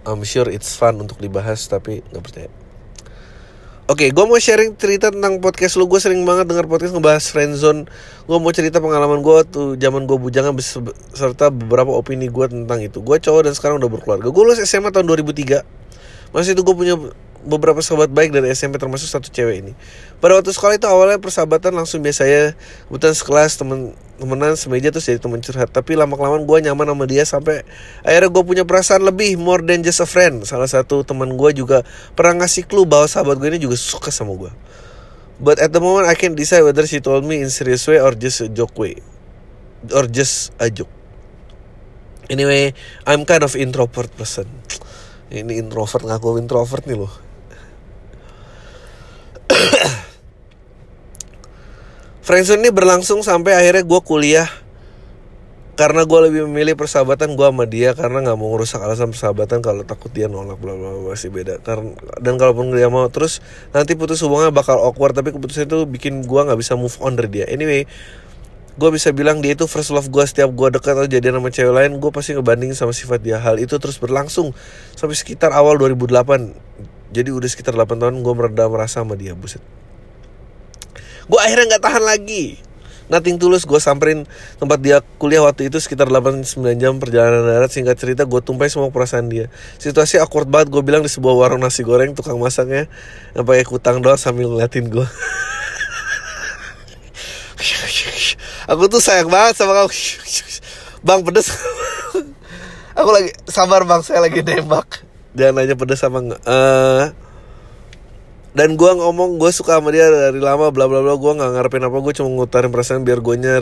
[0.05, 2.51] I'm sure it's fun untuk dibahas tapi nggak percaya.
[3.85, 5.85] Oke, okay, gue mau sharing cerita tentang podcast lu.
[5.85, 7.85] Gue sering banget dengar podcast ngebahas friendzone.
[8.24, 13.05] Gue mau cerita pengalaman gue tuh zaman gue bujangan beserta beberapa opini gue tentang itu.
[13.05, 14.32] Gue cowok dan sekarang udah berkeluarga.
[14.32, 15.68] Gue lulus SMA tahun 2003.
[16.32, 16.97] Masih itu gue punya
[17.45, 19.73] beberapa sahabat baik dari SMP termasuk satu cewek ini.
[20.19, 22.57] Pada waktu sekolah itu awalnya persahabatan langsung biasa ya,
[22.89, 23.79] kebetulan sekelas temen
[24.17, 25.69] temenan semeja terus jadi temen curhat.
[25.71, 27.63] Tapi lama kelamaan gue nyaman sama dia sampai
[28.01, 30.43] akhirnya gue punya perasaan lebih more than just a friend.
[30.49, 31.85] Salah satu teman gue juga
[32.17, 34.53] pernah ngasih clue bahwa sahabat gue ini juga suka sama gue.
[35.39, 38.15] But at the moment I can't decide whether she told me in serious way or
[38.17, 39.03] just a joke way,
[39.91, 40.91] or just a joke.
[42.33, 42.73] Anyway,
[43.05, 44.49] I'm kind of introvert person.
[45.29, 47.24] Ini introvert ngaku introvert nih loh
[52.27, 54.49] Friendzone ini berlangsung sampai akhirnya gue kuliah.
[55.75, 59.83] Karena gue lebih memilih persahabatan gue sama dia karena nggak mau ngerusak alasan persahabatan kalau
[59.83, 61.59] takut dia nolak bla bla masih beda.
[61.67, 63.43] Karena dan kalaupun dia mau terus
[63.75, 67.43] nanti putus hubungannya bakal awkward tapi keputusan itu bikin gue nggak bisa move on dari
[67.43, 67.51] dia.
[67.51, 67.91] Anyway
[68.75, 71.75] gue bisa bilang dia itu first love gue setiap gue dekat atau jadi sama cewek
[71.75, 73.43] lain gue pasti ngebanding sama sifat dia.
[73.43, 74.55] Hal itu terus berlangsung
[74.95, 79.62] sampai sekitar awal 2008 jadi udah sekitar 8 tahun gue meredam rasa sama dia buset.
[81.31, 82.59] Gue akhirnya nggak tahan lagi.
[83.05, 84.25] Nothing tulus gue samperin
[84.57, 87.71] tempat dia kuliah waktu itu sekitar 8-9 jam perjalanan darat.
[87.71, 89.47] Singkat cerita gue tumpai semua perasaan dia.
[89.79, 92.91] Situasi awkward banget gue bilang di sebuah warung nasi goreng Tukang masaknya
[93.37, 95.07] yang pakai kutang doang sambil ngeliatin gue
[98.73, 99.93] Aku tuh sayang banget sama kamu.
[101.07, 101.53] Bang pedes.
[102.99, 107.11] Aku lagi sabar bang saya lagi nembak Jangan nanya pedes sama nggak uh,
[108.55, 111.91] dan gue ngomong gue suka sama dia dari lama bla bla bla gue nggak ngarepin
[111.91, 113.59] apa gue cuma ngutarin perasaan biar gue nya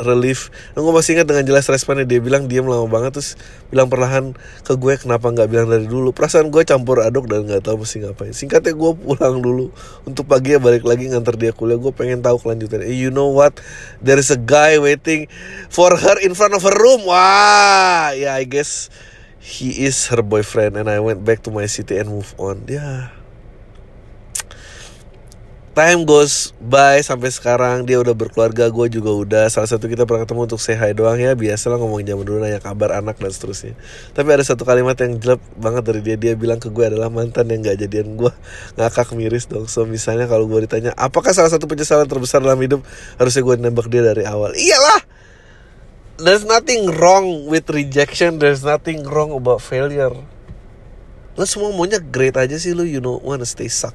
[0.00, 0.48] relief.
[0.72, 3.36] Dan gue masih ingat dengan jelas responnya dia bilang diam lama banget terus
[3.68, 4.32] bilang perlahan
[4.64, 6.16] ke gue kenapa nggak bilang dari dulu?
[6.16, 8.32] Perasaan gue campur aduk dan nggak tahu mesti ngapain.
[8.32, 9.68] Singkatnya gue pulang dulu
[10.08, 11.76] untuk pagi ya balik lagi nganter dia kuliah.
[11.76, 13.60] Gue pengen tahu kelanjutannya you know what?
[14.00, 15.28] There is a guy waiting
[15.68, 17.04] for her in front of her room.
[17.04, 18.88] Wah ya yeah, I guess
[19.44, 22.64] he is her boyfriend and I went back to my city and move on.
[22.64, 22.80] Ya.
[22.80, 23.24] Yeah
[25.74, 29.44] time goes by sampai sekarang dia udah berkeluarga gue juga udah.
[29.50, 31.34] Salah satu kita pernah ketemu untuk say doang ya.
[31.34, 33.74] Biasalah ngomong zaman dulu nanya kabar anak dan seterusnya.
[34.14, 36.14] Tapi ada satu kalimat yang jelek banget dari dia.
[36.16, 38.30] Dia bilang ke gue adalah mantan yang gak jadian gue
[38.78, 39.66] ngakak miris dong.
[39.66, 42.86] So misalnya kalau gue ditanya apakah salah satu penyesalan terbesar dalam hidup?
[43.18, 44.54] Harusnya gue nembak dia dari awal.
[44.54, 45.13] Iyalah
[46.20, 48.38] there's nothing wrong with rejection.
[48.38, 50.14] There's nothing wrong about failure.
[51.34, 53.94] Lo semua maunya great aja sih lo you know wanna stay suck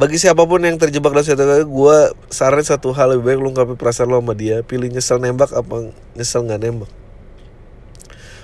[0.00, 1.96] bagi siapa pun yang terjebak dalam satu kali gue
[2.32, 4.64] saran satu hal lebih baik lu ungkapin perasaan lo sama dia.
[4.64, 6.88] Pilih nyesel nembak apa nyesel nggak nembak.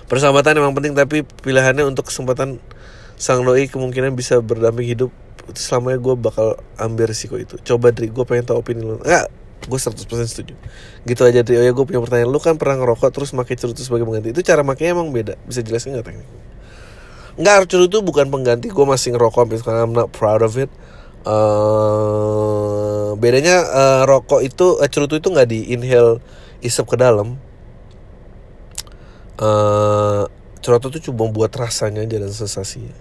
[0.04, 2.60] Persahabatan emang penting tapi pilihannya untuk kesempatan
[3.16, 5.08] sang doi kemungkinan bisa berdamping hidup.
[5.56, 7.56] Selamanya gue bakal ambil risiko itu.
[7.64, 9.00] Coba dari gue pengen tahu opini lo.
[9.00, 9.96] Nggak gue 100%
[10.28, 10.54] setuju
[11.08, 13.80] gitu aja Dri oh ya gue punya pertanyaan lu kan pernah ngerokok terus pakai cerutu
[13.80, 16.28] sebagai pengganti itu cara makanya emang beda bisa jelasin nggak teknik
[17.36, 20.68] nggak cerutu bukan pengganti gue masih ngerokok sampai sekarang I'm not proud of it
[21.26, 26.22] Uh, bedanya uh, rokok itu uh, cerutu itu nggak di inhale
[26.62, 27.34] isep ke dalam.
[29.34, 30.30] Uh,
[30.62, 32.94] cerutu itu cuma buat rasanya aja dan sensasinya.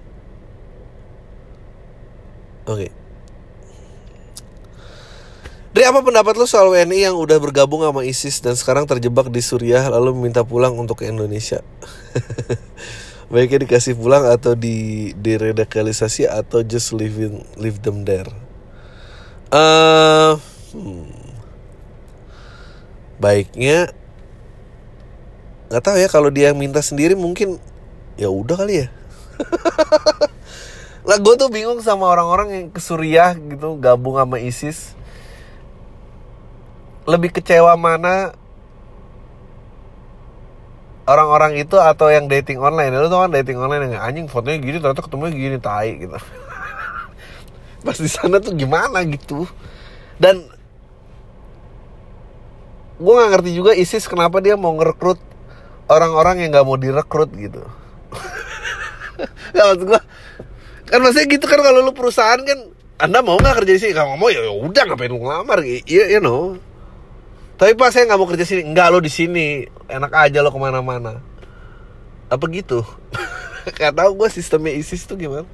[2.65, 2.89] Oke.
[2.89, 3.04] Okay.
[5.75, 9.43] Dari apa pendapat lo soal WNI yang udah bergabung sama ISIS dan sekarang terjebak di
[9.43, 11.59] Suriah lalu meminta pulang untuk ke Indonesia?
[13.29, 18.29] baiknya dikasih pulang atau di diradikalisasi atau just leave in, leave them there
[19.49, 20.37] uh,
[20.73, 21.09] hmm.
[23.17, 23.89] baiknya
[25.65, 27.57] nggak tahu ya kalau dia minta sendiri mungkin
[28.13, 28.87] ya udah kali ya
[31.09, 34.93] lah gue tuh bingung sama orang-orang yang ke Suriah gitu gabung sama ISIS
[37.05, 38.33] lebih kecewa mana
[41.05, 42.89] orang-orang itu atau yang dating online?
[42.93, 46.17] Lu tau kan dating online yang anjing fotonya gini ternyata ketemunya gini tai gitu.
[47.85, 49.45] Pas di sana tuh gimana gitu?
[50.17, 50.49] Dan
[52.95, 55.21] gue nggak ngerti juga ISIS kenapa dia mau ngerekrut
[55.85, 57.61] orang-orang yang nggak mau direkrut gitu.
[59.55, 60.01] Ya maksud gue
[60.85, 62.59] kan maksudnya gitu kan kalau lu perusahaan kan
[62.99, 63.93] anda mau nggak kerja di sini?
[63.95, 65.63] Kalau mau ya, udah ngapain lu ngelamar?
[65.63, 66.59] Iya you know
[67.55, 68.61] tapi pak saya nggak mau kerja sini.
[68.75, 69.63] Nggak lo di sini.
[69.87, 71.23] Enak aja lo ke mana-mana.
[72.27, 72.83] Apa gitu?
[73.79, 75.49] Gak tau gue sistemnya ISIS tuh gimana.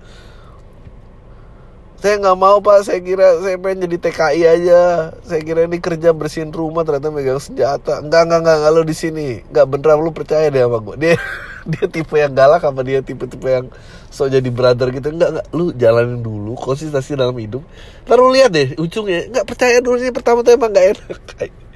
[2.02, 2.84] Saya nggak mau pak.
[2.84, 4.82] Saya kira saya pengen jadi TKI aja.
[5.22, 8.02] Saya kira ini kerja bersihin rumah ternyata megang senjata.
[8.02, 9.28] Enggak enggak enggak, enggak lo di sini.
[9.48, 11.16] Enggak beneran lo percaya deh sama gue dia
[11.72, 13.70] dia tipe yang galak apa dia tipe tipe yang
[14.10, 15.14] so jadi brother gitu.
[15.14, 17.62] Enggak enggak lu jalanin dulu konsistensi dalam hidup.
[18.10, 19.30] Taruh lihat deh ujungnya.
[19.30, 21.22] Enggak percaya dulu sih pertama tuh emang enggak enak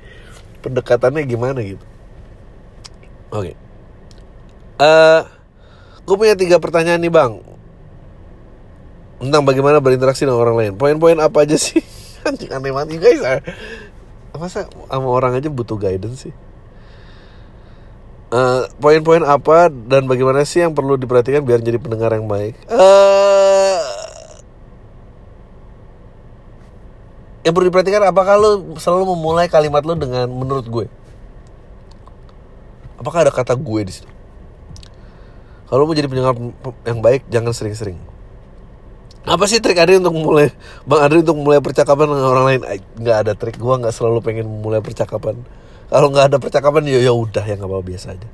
[0.66, 1.86] pendekatannya gimana gitu.
[3.30, 3.54] Oke.
[3.54, 3.54] Okay.
[4.82, 5.22] uh, eh,
[6.02, 7.34] gue punya tiga pertanyaan nih bang.
[9.22, 10.74] Tentang bagaimana berinteraksi dengan orang lain.
[10.82, 11.86] Poin-poin apa aja sih?
[12.28, 13.22] Anjing aneh banget guys.
[13.22, 13.42] Ah.
[14.36, 16.36] masa sama orang aja butuh guidance sih?
[18.36, 22.58] Uh, poin-poin apa dan bagaimana sih yang perlu diperhatikan biar jadi pendengar yang baik?
[22.68, 23.75] Uh,
[27.46, 30.86] yang perlu diperhatikan apakah lo selalu memulai kalimat lo dengan menurut gue?
[32.98, 34.10] Apakah ada kata gue di situ?
[35.70, 36.34] Kalau mau jadi pendengar
[36.90, 38.02] yang baik jangan sering-sering.
[39.26, 40.54] Apa sih trik Adri untuk mulai
[40.86, 42.62] Bang Adri untuk mulai percakapan dengan orang lain?
[42.98, 43.58] Nggak ada trik.
[43.62, 45.42] Gue nggak selalu pengen mulai percakapan.
[45.90, 48.30] Kalau nggak ada percakapan ya ya udah ya nggak apa biasa aja.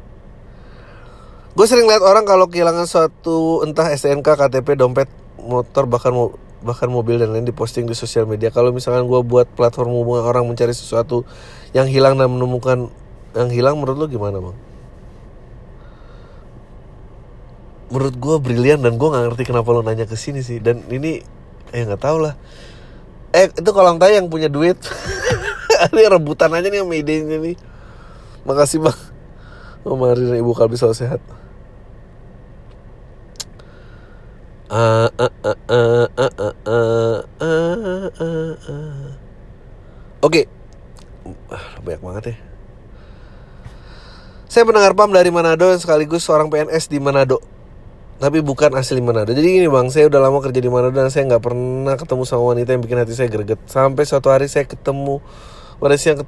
[1.52, 6.16] Gue sering lihat orang kalau kehilangan suatu entah STNK KTP dompet motor bahkan
[6.62, 10.46] bahkan mobil dan lain diposting di sosial media kalau misalkan gue buat platform hubungan orang
[10.46, 11.26] mencari sesuatu
[11.74, 12.94] yang hilang dan menemukan
[13.34, 14.58] yang hilang menurut lo gimana bang?
[17.92, 21.26] Menurut gue brilian dan gue nggak ngerti kenapa lo nanya ke sini sih dan ini
[21.74, 22.38] eh nggak tahu lah.
[23.34, 24.78] Eh itu kolam tay yang punya duit.
[25.92, 27.58] ini rebutan aja nih sama idenya nih.
[28.46, 29.00] Makasih bang.
[29.82, 31.41] Mari ibu kalbi selalu sehat.
[34.72, 34.88] Oke,
[41.84, 42.36] banyak banget ya.
[44.48, 47.44] Saya pendengar PAM dari Manado sekaligus seorang PNS di Manado.
[48.24, 49.36] Tapi bukan asli Manado.
[49.36, 52.56] Jadi gini bang, saya udah lama kerja di Manado dan saya nggak pernah ketemu sama
[52.56, 53.60] wanita yang bikin hati saya greget.
[53.68, 55.20] Sampai suatu hari saya ketemu
[55.84, 56.24] pada siang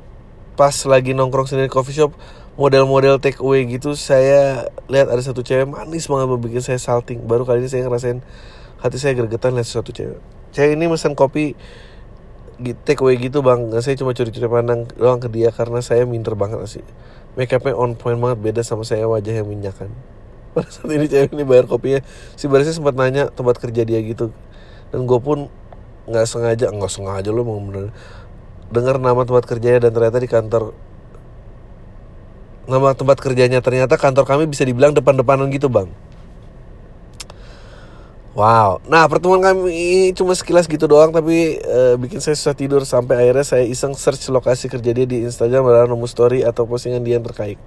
[0.59, 2.11] pas lagi nongkrong sendiri di coffee shop
[2.53, 7.25] model-model take away gitu saya lihat ada satu cewek manis banget bikin saya salting.
[7.25, 8.21] Baru kali ini saya ngerasain
[8.77, 10.21] hati saya gergetan lihat satu cewek.
[10.53, 11.57] Cewek ini pesan kopi
[12.85, 13.73] take away gitu bang.
[13.81, 16.85] Saya cuma curi-curi pandang doang ke dia karena saya minder banget sih.
[17.33, 19.89] Make upnya on point banget beda sama saya wajah yang minyakan
[20.53, 22.05] pada saat ini cewek ini bayar kopinya.
[22.37, 24.29] Si barisnya sempat nanya tempat kerja dia gitu.
[24.93, 25.49] Dan gue pun
[26.05, 27.89] nggak sengaja nggak sengaja lu mau bener.
[28.69, 30.92] Dengar nama tempat kerjanya dan ternyata di kantor
[32.68, 35.91] nama tempat kerjanya ternyata kantor kami bisa dibilang depan-depanan gitu bang
[38.34, 43.22] Wow, nah pertemuan kami cuma sekilas gitu doang tapi uh, bikin saya susah tidur sampai
[43.22, 47.22] akhirnya saya iseng search lokasi kerja dia di Instagram ada nemu story atau postingan dia
[47.22, 47.61] yang terkait.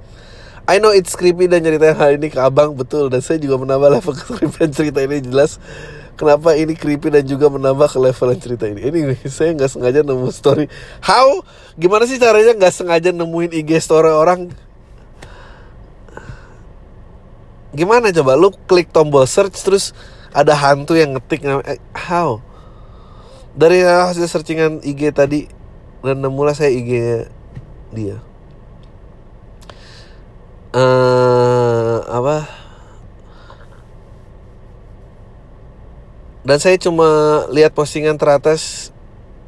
[0.66, 3.94] I know it's creepy dan nyeritain hal ini ke abang betul dan saya juga menambah
[3.94, 5.62] level creepy cerita ini jelas
[6.18, 8.90] kenapa ini creepy dan juga menambah ke level cerita ini.
[8.90, 8.98] Ini
[9.30, 10.66] saya nggak sengaja nemu story.
[10.98, 11.46] How?
[11.78, 14.50] Gimana sih caranya nggak sengaja nemuin IG story orang?
[17.76, 18.40] Gimana coba?
[18.40, 19.92] Lu klik tombol search terus
[20.32, 22.40] ada hantu yang ngetik eh, how?
[23.52, 25.44] Dari hasil searchingan IG tadi
[26.00, 26.92] dan nemulah saya IG
[27.92, 28.16] dia.
[30.72, 32.48] Uh, apa?
[36.46, 38.92] Dan saya cuma lihat postingan teratas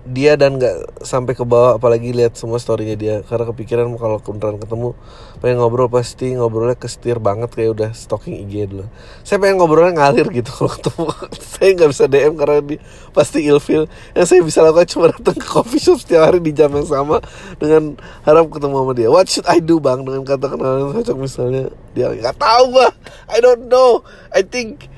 [0.09, 3.15] dia dan nggak sampai ke bawah apalagi lihat semua storynya dia.
[3.29, 4.97] Karena kepikiran kalau beneran ketemu
[5.39, 8.89] pengen ngobrol pasti ngobrolnya kestir banget kayak udah stalking IG dulu.
[9.23, 11.07] Saya pengen ngobrolnya ngalir gitu kalau ketemu.
[11.37, 12.81] Saya nggak bisa DM karena dia
[13.13, 13.85] pasti ilfil.
[14.17, 17.21] Yang saya bisa lakukan cuma datang ke coffee shop setiap hari di jam yang sama
[17.61, 19.09] dengan harap ketemu sama dia.
[19.13, 20.03] What should I do bang?
[20.03, 21.69] Dengan kata kenalan cocok misalnya.
[21.93, 22.93] Dia nggak tahu bah
[23.29, 24.01] I don't know.
[24.33, 24.89] I think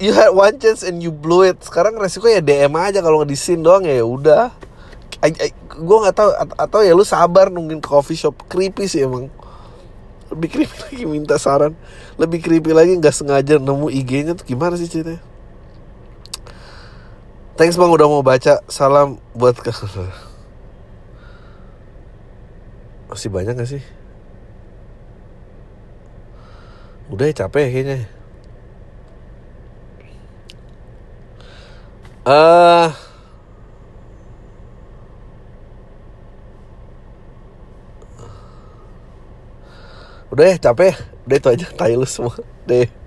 [0.00, 1.60] you had one chance and you blew it.
[1.60, 4.48] Sekarang resiko ya DM aja kalau di scene doang ya udah.
[5.76, 8.48] Gue nggak tahu atau ya lu sabar nungguin coffee shop.
[8.48, 9.28] Creepy sih emang.
[10.32, 11.76] Lebih creepy lagi minta saran.
[12.16, 15.20] Lebih creepy lagi nggak sengaja nemu IG-nya tuh gimana sih ceritanya?
[17.60, 18.64] Thanks bang udah mau baca.
[18.72, 19.68] Salam buat ke
[23.10, 23.82] masih banyak gak sih?
[27.10, 28.19] Udah ya capek kayaknya
[32.30, 32.88] uh,
[40.30, 40.94] Udah ya capek
[41.26, 42.38] Udah itu aja Tai lu semua.
[42.70, 42.99] Deh